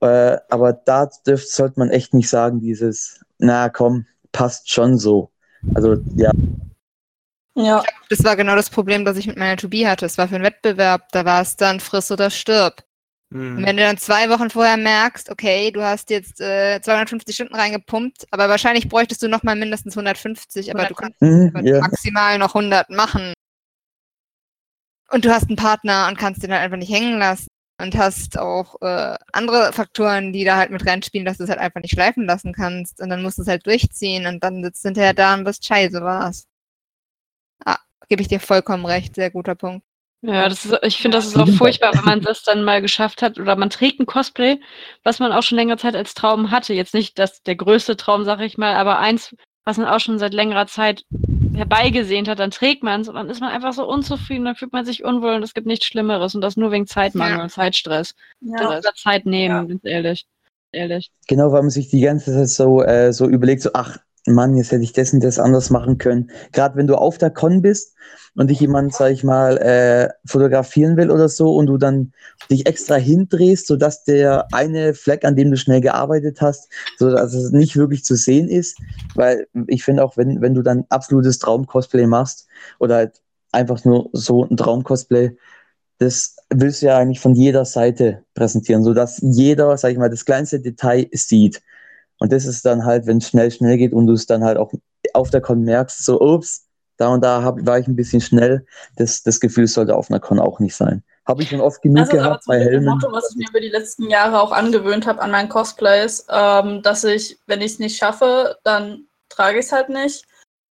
[0.02, 5.32] Äh, aber da dürft, sollte man echt nicht sagen, dieses, na komm, passt schon so.
[5.74, 6.32] Also ja.
[7.56, 7.84] Ja.
[8.10, 10.06] Das war genau das Problem, das ich mit meiner To Be hatte.
[10.06, 12.84] Es war für einen Wettbewerb, da war es dann friss oder stirb.
[13.30, 13.58] Mhm.
[13.58, 17.56] Und wenn du dann zwei Wochen vorher merkst, okay, du hast jetzt äh, 250 Stunden
[17.56, 20.92] reingepumpt, aber wahrscheinlich bräuchtest du nochmal mindestens 150, aber 100.
[20.92, 21.80] du kannst mhm, ja.
[21.80, 23.34] maximal noch 100 machen.
[25.12, 27.48] Und du hast einen Partner und kannst den halt einfach nicht hängen lassen.
[27.78, 31.60] Und hast auch äh, andere Faktoren, die da halt mit reinspielen, dass du es halt
[31.60, 33.02] einfach nicht schleifen lassen kannst.
[33.02, 35.66] Und dann musst du es halt durchziehen und dann sitzt du hinterher da und bist
[35.66, 36.48] scheiße, war's.
[37.66, 39.86] Ah, gebe ich dir vollkommen recht, sehr guter Punkt.
[40.22, 43.22] Ja, das ist, ich finde, das ist auch furchtbar, wenn man das dann mal geschafft
[43.22, 44.60] hat oder man trägt ein Cosplay,
[45.04, 46.74] was man auch schon längere Zeit als Traum hatte.
[46.74, 50.18] Jetzt nicht das der größte Traum, sag ich mal, aber eins, was man auch schon
[50.18, 51.04] seit längerer Zeit
[51.58, 54.74] herbeigesehnt hat, dann trägt man es und dann ist man einfach so unzufrieden, dann fühlt
[54.74, 57.44] man sich unwohl und es gibt nichts Schlimmeres und das nur wegen Zeitmangel ja.
[57.44, 58.14] und Zeitstress.
[58.42, 58.82] Ja.
[58.82, 59.64] Das Zeit nehmen, ja.
[59.64, 60.26] ganz ehrlich.
[60.72, 61.12] ehrlich.
[61.28, 63.98] Genau, weil man sich die ganze Zeit so, äh, so überlegt, so, ach,
[64.28, 66.32] Mann, jetzt hätte ich das und das anders machen können.
[66.52, 67.96] Gerade wenn du auf der Con bist
[68.36, 72.12] und dich jemand, sag ich mal, äh, fotografieren will oder so und du dann
[72.50, 77.34] dich extra hindrehst, sodass der eine Fleck, an dem du schnell gearbeitet hast, so dass
[77.34, 78.78] es nicht wirklich zu sehen ist.
[79.14, 82.48] Weil ich finde auch, wenn, wenn du dann absolutes Traum-Cosplay machst
[82.80, 83.22] oder halt
[83.52, 85.32] einfach nur so ein Traum-Cosplay,
[86.00, 90.26] das willst du ja eigentlich von jeder Seite präsentieren, sodass jeder, sag ich mal, das
[90.26, 91.62] kleinste Detail sieht.
[92.20, 94.58] Und das ist dann halt, wenn es schnell, schnell geht und du es dann halt
[94.58, 94.72] auch
[95.14, 96.66] auf der Con merkst, so, ups,
[96.98, 98.66] da und da hab, war ich ein bisschen schnell.
[98.96, 101.04] Das, das Gefühl sollte auf einer Con auch nicht sein.
[101.28, 102.86] Habe ich schon oft genug das gehabt bei Helmen.
[102.86, 105.50] Das ist Motto, was ich mir über die letzten Jahre auch angewöhnt habe an meinen
[105.50, 110.24] Cosplays, ähm, dass ich, wenn ich es nicht schaffe, dann trage ich es halt nicht.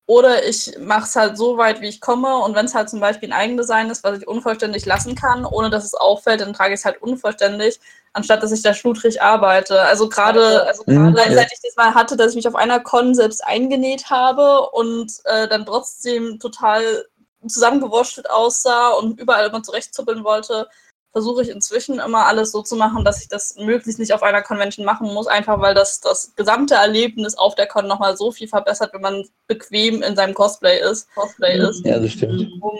[0.06, 2.36] Oder ich mache es halt so weit, wie ich komme.
[2.36, 5.70] Und wenn es halt zum Beispiel ein Eigendesign ist, was ich unvollständig lassen kann, ohne
[5.70, 7.80] dass es auffällt, dann trage ich es halt unvollständig,
[8.14, 9.82] anstatt dass ich da schludrig arbeite.
[9.82, 11.12] Also gerade, also mhm.
[11.12, 14.70] gerade seit ich das mal hatte, dass ich mich auf einer Con selbst eingenäht habe
[14.70, 17.04] und äh, dann trotzdem total
[17.46, 20.68] zusammengewurschtelt aussah und überall immer zurechtzuppeln wollte,
[21.12, 24.42] versuche ich inzwischen immer alles so zu machen, dass ich das möglichst nicht auf einer
[24.42, 28.48] Convention machen muss, einfach weil das das gesamte Erlebnis auf der Con nochmal so viel
[28.48, 32.50] verbessert, wenn man bequem in seinem Cosplay ist, Cosplay ist, ja, das stimmt.
[32.60, 32.78] um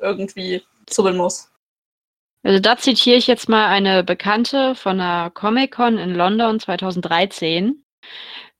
[0.00, 1.48] irgendwie zubbeln muss.
[2.42, 7.84] Also da zitiere ich jetzt mal eine Bekannte von der Comic-Con in London 2013.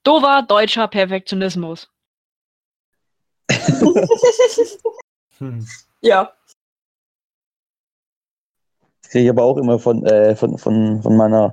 [0.02, 1.90] Dover deutscher Perfektionismus.
[5.38, 5.66] hm.
[6.00, 6.32] Ja
[9.10, 11.52] kriege ich aber auch immer von, äh, von, von, von meiner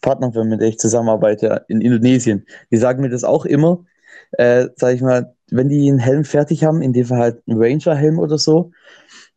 [0.00, 2.46] Partnerin, mit der ich zusammenarbeite in Indonesien.
[2.70, 3.84] Die sagen mir das auch immer,
[4.32, 7.60] äh, sag ich mal, wenn die einen Helm fertig haben, in dem Fall halt einen
[7.60, 8.70] Ranger-Helm oder so,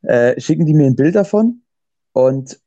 [0.03, 1.62] äh, schicken die mir ein Bild davon
[2.13, 2.59] und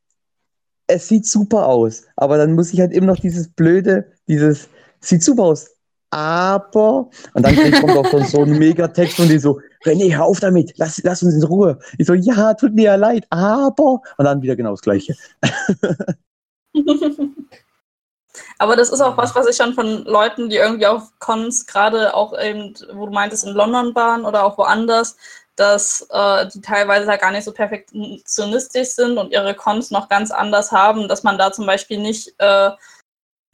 [0.87, 2.05] es sieht super aus.
[2.17, 4.69] Aber dann muss ich halt immer noch dieses blöde, dieses,
[5.01, 5.71] sieht super aus,
[6.11, 10.41] aber, und dann kommt auch so, so ein Megatext und die so, René, hör auf
[10.41, 11.79] damit, lass, lass uns in Ruhe.
[11.99, 15.15] Ich so, ja, tut mir ja leid, aber, und dann wieder genau das Gleiche.
[18.59, 22.15] Aber das ist auch was, was ich schon von Leuten, die irgendwie auf Cons, gerade
[22.15, 25.17] auch eben, wo du meintest, in London waren oder auch woanders,
[25.57, 30.31] dass äh, die teilweise da gar nicht so perfektionistisch sind und ihre Cons noch ganz
[30.31, 32.71] anders haben, dass man da zum Beispiel nicht äh,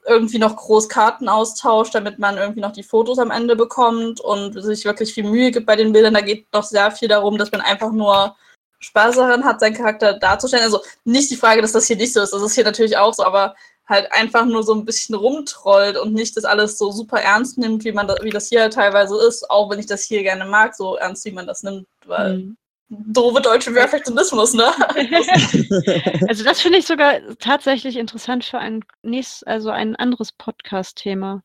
[0.04, 4.60] irgendwie noch groß Karten austauscht, damit man irgendwie noch die Fotos am Ende bekommt und
[4.60, 6.14] sich wirklich viel Mühe gibt bei den Bildern.
[6.14, 8.36] Da geht noch sehr viel darum, dass man einfach nur
[8.80, 10.64] Spaß daran hat, seinen Charakter darzustellen.
[10.64, 13.14] Also nicht die Frage, dass das hier nicht so ist, das ist hier natürlich auch
[13.14, 13.54] so, aber
[13.86, 17.84] halt einfach nur so ein bisschen rumtrollt und nicht das alles so super ernst nimmt,
[17.84, 20.74] wie man das, wie das hier teilweise ist, auch wenn ich das hier gerne mag,
[20.74, 22.56] so ernst wie man das nimmt, weil mhm
[22.92, 24.64] doofe deutsche Perfektionismus, ne?
[26.28, 31.42] also das finde ich sogar tatsächlich interessant für ein nächstes, also ein anderes Podcast-Thema.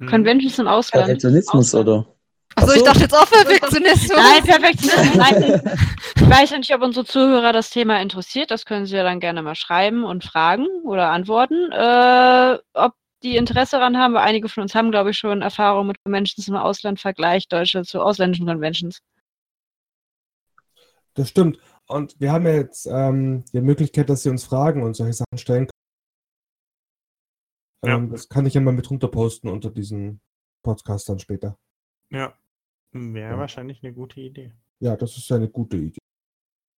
[0.00, 0.08] Hm.
[0.08, 1.06] Conventions im Ausland.
[1.06, 2.06] Perfektionismus, oder?
[2.56, 4.16] Achso, ich dachte jetzt auch Perfektionismus.
[4.16, 5.16] Nein, Perfektionismus.
[5.16, 5.62] Nein.
[6.16, 8.50] Ich weiß ja nicht, ob unsere Zuhörer das Thema interessiert.
[8.50, 11.72] Das können sie ja dann gerne mal schreiben und fragen oder antworten.
[11.72, 15.86] Äh, ob die Interesse daran haben, weil einige von uns haben, glaube ich, schon Erfahrung
[15.86, 19.00] mit Conventions im Ausland, Vergleich Deutsche zu ausländischen Conventions.
[21.14, 21.58] Das stimmt.
[21.86, 25.38] Und wir haben ja jetzt ähm, die Möglichkeit, dass Sie uns Fragen und solche Sachen
[25.38, 25.68] stellen
[27.82, 27.92] können.
[27.92, 27.96] Ja.
[27.96, 30.20] Ähm, das kann ich ja mal mit runterposten unter diesen
[30.62, 31.58] Podcast dann später.
[32.10, 32.34] Ja,
[32.94, 33.38] wäre ja.
[33.38, 34.52] wahrscheinlich eine gute Idee.
[34.80, 36.00] Ja, das ist eine gute Idee.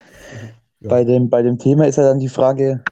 [0.00, 0.50] Mhm.
[0.80, 0.90] Ja.
[0.90, 2.82] Bei, dem, bei dem Thema ist ja dann die Frage,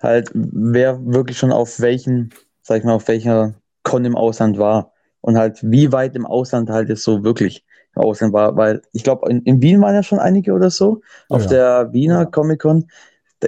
[0.00, 4.92] halt, wer wirklich schon auf welchen, sag ich mal, auf welcher Con im Ausland war
[5.20, 7.64] und halt, wie weit im Ausland halt es so wirklich
[7.94, 11.34] Ausland war, weil ich glaube, in, in, Wien waren ja schon einige oder so, oh,
[11.34, 11.48] auf ja.
[11.48, 12.24] der Wiener ja.
[12.24, 12.88] Comic Con.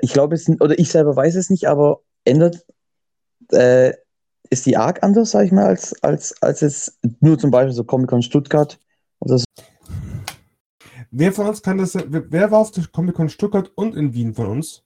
[0.03, 2.67] Ich glaube, es oder ich selber weiß es nicht, aber ändert,
[3.53, 3.93] äh,
[4.51, 7.85] ist die arg anders, sag ich mal, als, als, als es nur zum Beispiel so
[7.85, 8.79] Comic Con Stuttgart.
[11.11, 14.35] Wer von uns kann das, wer war auf der Comic Con Stuttgart und in Wien
[14.35, 14.83] von uns?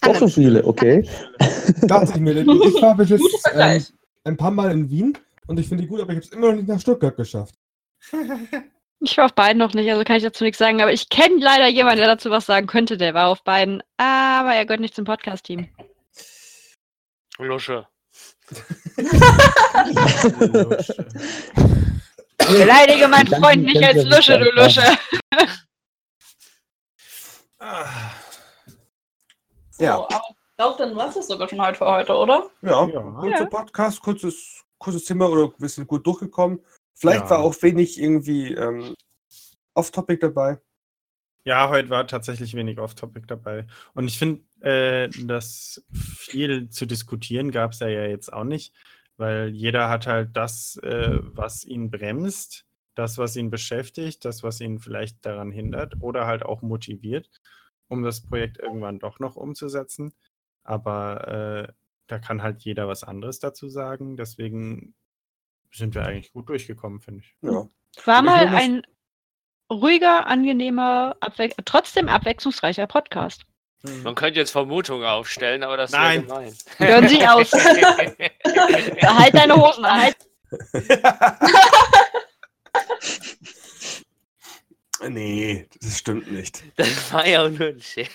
[0.00, 1.08] Doch so viele, okay.
[1.82, 2.36] Dachte ich mir.
[2.36, 2.46] Ich
[2.82, 3.84] war bis jetzt ähm,
[4.24, 6.48] ein paar Mal in Wien und ich finde die gut, aber ich habe es immer
[6.48, 7.54] noch nicht nach Stuttgart geschafft.
[9.00, 11.36] Ich war auf beiden noch nicht, also kann ich dazu nichts sagen, aber ich kenne
[11.38, 14.96] leider jemanden, der dazu was sagen könnte, der war auf beiden, aber er gehört nicht
[14.96, 15.68] zum Podcast-Team.
[17.38, 17.86] Lusche.
[22.38, 24.82] Beleidige meinen Freund nicht als Lusche, du Lusche.
[29.78, 29.96] ja.
[29.96, 32.50] So, aber ich glaube, dann war es sogar schon heute für heute, oder?
[32.62, 33.00] Ja, ja.
[33.00, 36.60] kurzer Podcast, kurzes, kurzes Thema oder wir sind gut durchgekommen.
[36.94, 37.30] Vielleicht ja.
[37.30, 38.94] war auch wenig irgendwie ähm,
[39.74, 40.58] Off-Topic dabei.
[41.44, 43.66] Ja, heute war tatsächlich wenig Off-Topic dabei.
[43.94, 48.74] Und ich finde, äh, dass viel zu diskutieren gab es ja jetzt auch nicht,
[49.16, 54.60] weil jeder hat halt das, äh, was ihn bremst, das, was ihn beschäftigt, das, was
[54.60, 57.30] ihn vielleicht daran hindert oder halt auch motiviert,
[57.88, 60.12] um das Projekt irgendwann doch noch umzusetzen.
[60.64, 61.72] Aber äh,
[62.08, 64.16] da kann halt jeder was anderes dazu sagen.
[64.16, 64.94] Deswegen
[65.72, 67.36] sind wir eigentlich gut durchgekommen, finde ich.
[67.42, 67.68] Ja.
[68.04, 68.82] War mal ein
[69.70, 73.44] ruhiger, angenehmer, abwe trotzdem abwechslungsreicher Podcast.
[73.86, 74.02] Hm.
[74.02, 76.54] Man könnte jetzt Vermutungen aufstellen, aber das wäre gemein.
[76.78, 77.52] Hören Sie aus.
[79.12, 80.00] halt deine Hosen an.
[80.00, 80.16] Halt.
[85.08, 86.62] nee, das stimmt nicht.
[86.76, 88.10] Das war ja nur ein Scherz.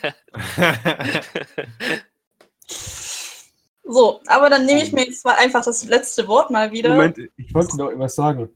[3.86, 6.90] So, aber dann nehme ich mir jetzt mal einfach das letzte Wort mal wieder.
[6.90, 8.50] Moment, ich wollte noch etwas sagen.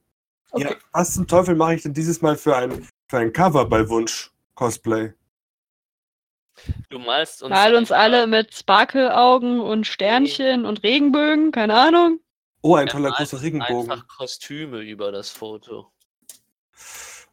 [0.51, 0.69] Okay.
[0.71, 3.87] Ja, was zum Teufel mache ich denn dieses Mal für ein, für ein Cover bei
[3.89, 5.13] Wunsch Cosplay?
[6.89, 7.51] Du malst uns.
[7.51, 12.19] Mal uns alle mit Sparkle-Augen und Sternchen und Regenbögen, keine Ahnung.
[12.61, 13.91] Oh, ein toller großer Regenbogen.
[13.91, 15.91] Einfach Kostüme über das Foto.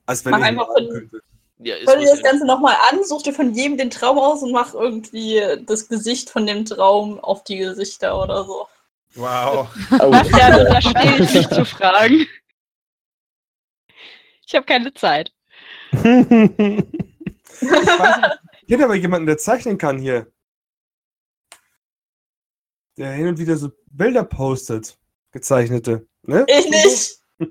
[0.07, 1.11] Als wenn Mach ich einfach von,
[1.59, 4.53] ja, Hör dir das Ganze nochmal an, such dir von jedem den Traum aus und
[4.53, 8.69] mach irgendwie das Gesicht von dem Traum auf die Gesichter oder so.
[9.15, 9.69] Wow.
[9.93, 10.13] Oh.
[10.37, 12.27] Ja, da stehe ich nicht zu fragen.
[14.47, 15.33] Ich habe keine Zeit.
[15.93, 16.85] ich,
[18.73, 20.33] hätte aber jemanden, der zeichnen kann hier.
[22.97, 24.99] Der hin und wieder so Bilder postet.
[25.33, 26.07] Gezeichnete.
[26.23, 26.47] Ne?
[26.49, 27.19] Ich nicht.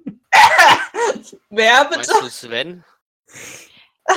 [1.50, 2.12] Wer bitte?
[2.12, 2.84] Meinst du Sven?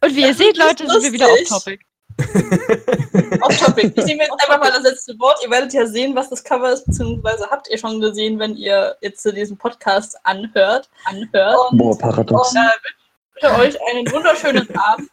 [0.00, 1.84] Und wie ihr seht, Leute, sind wir wieder auf Topic.
[3.40, 3.92] auf Topic.
[3.96, 5.38] Ich nehme jetzt einfach mal das letzte Wort.
[5.42, 8.96] Ihr werdet ja sehen, was das Cover ist, beziehungsweise habt ihr schon gesehen, wenn ihr
[9.00, 10.90] jetzt diesen Podcast anhört.
[11.04, 11.58] anhört.
[11.70, 12.50] Und, Boah, paradox.
[12.50, 15.10] Und, äh, wünsche euch einen wunderschönen Abend,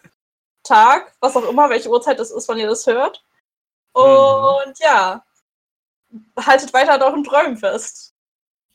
[0.64, 3.24] Tag, was auch immer, welche Uhrzeit es ist, wann ihr das hört.
[3.93, 4.74] Und mhm.
[4.80, 5.24] ja,
[6.39, 8.14] haltet weiter an euren Träumen fest.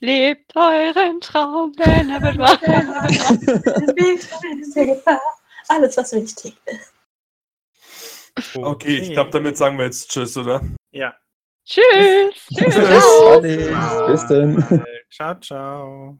[0.00, 2.58] Lebt euren Traum, denn er wird wahr.
[5.68, 6.92] Alles, was wichtig ist.
[8.56, 10.60] Okay, ich glaube, damit sagen wir jetzt Tschüss, oder?
[10.90, 11.14] Ja.
[11.64, 12.34] Tschüss.
[12.52, 12.74] Tschüss.
[12.74, 14.06] Tschüss.
[14.08, 14.84] Bis dann.
[15.10, 16.18] Ciao, ciao.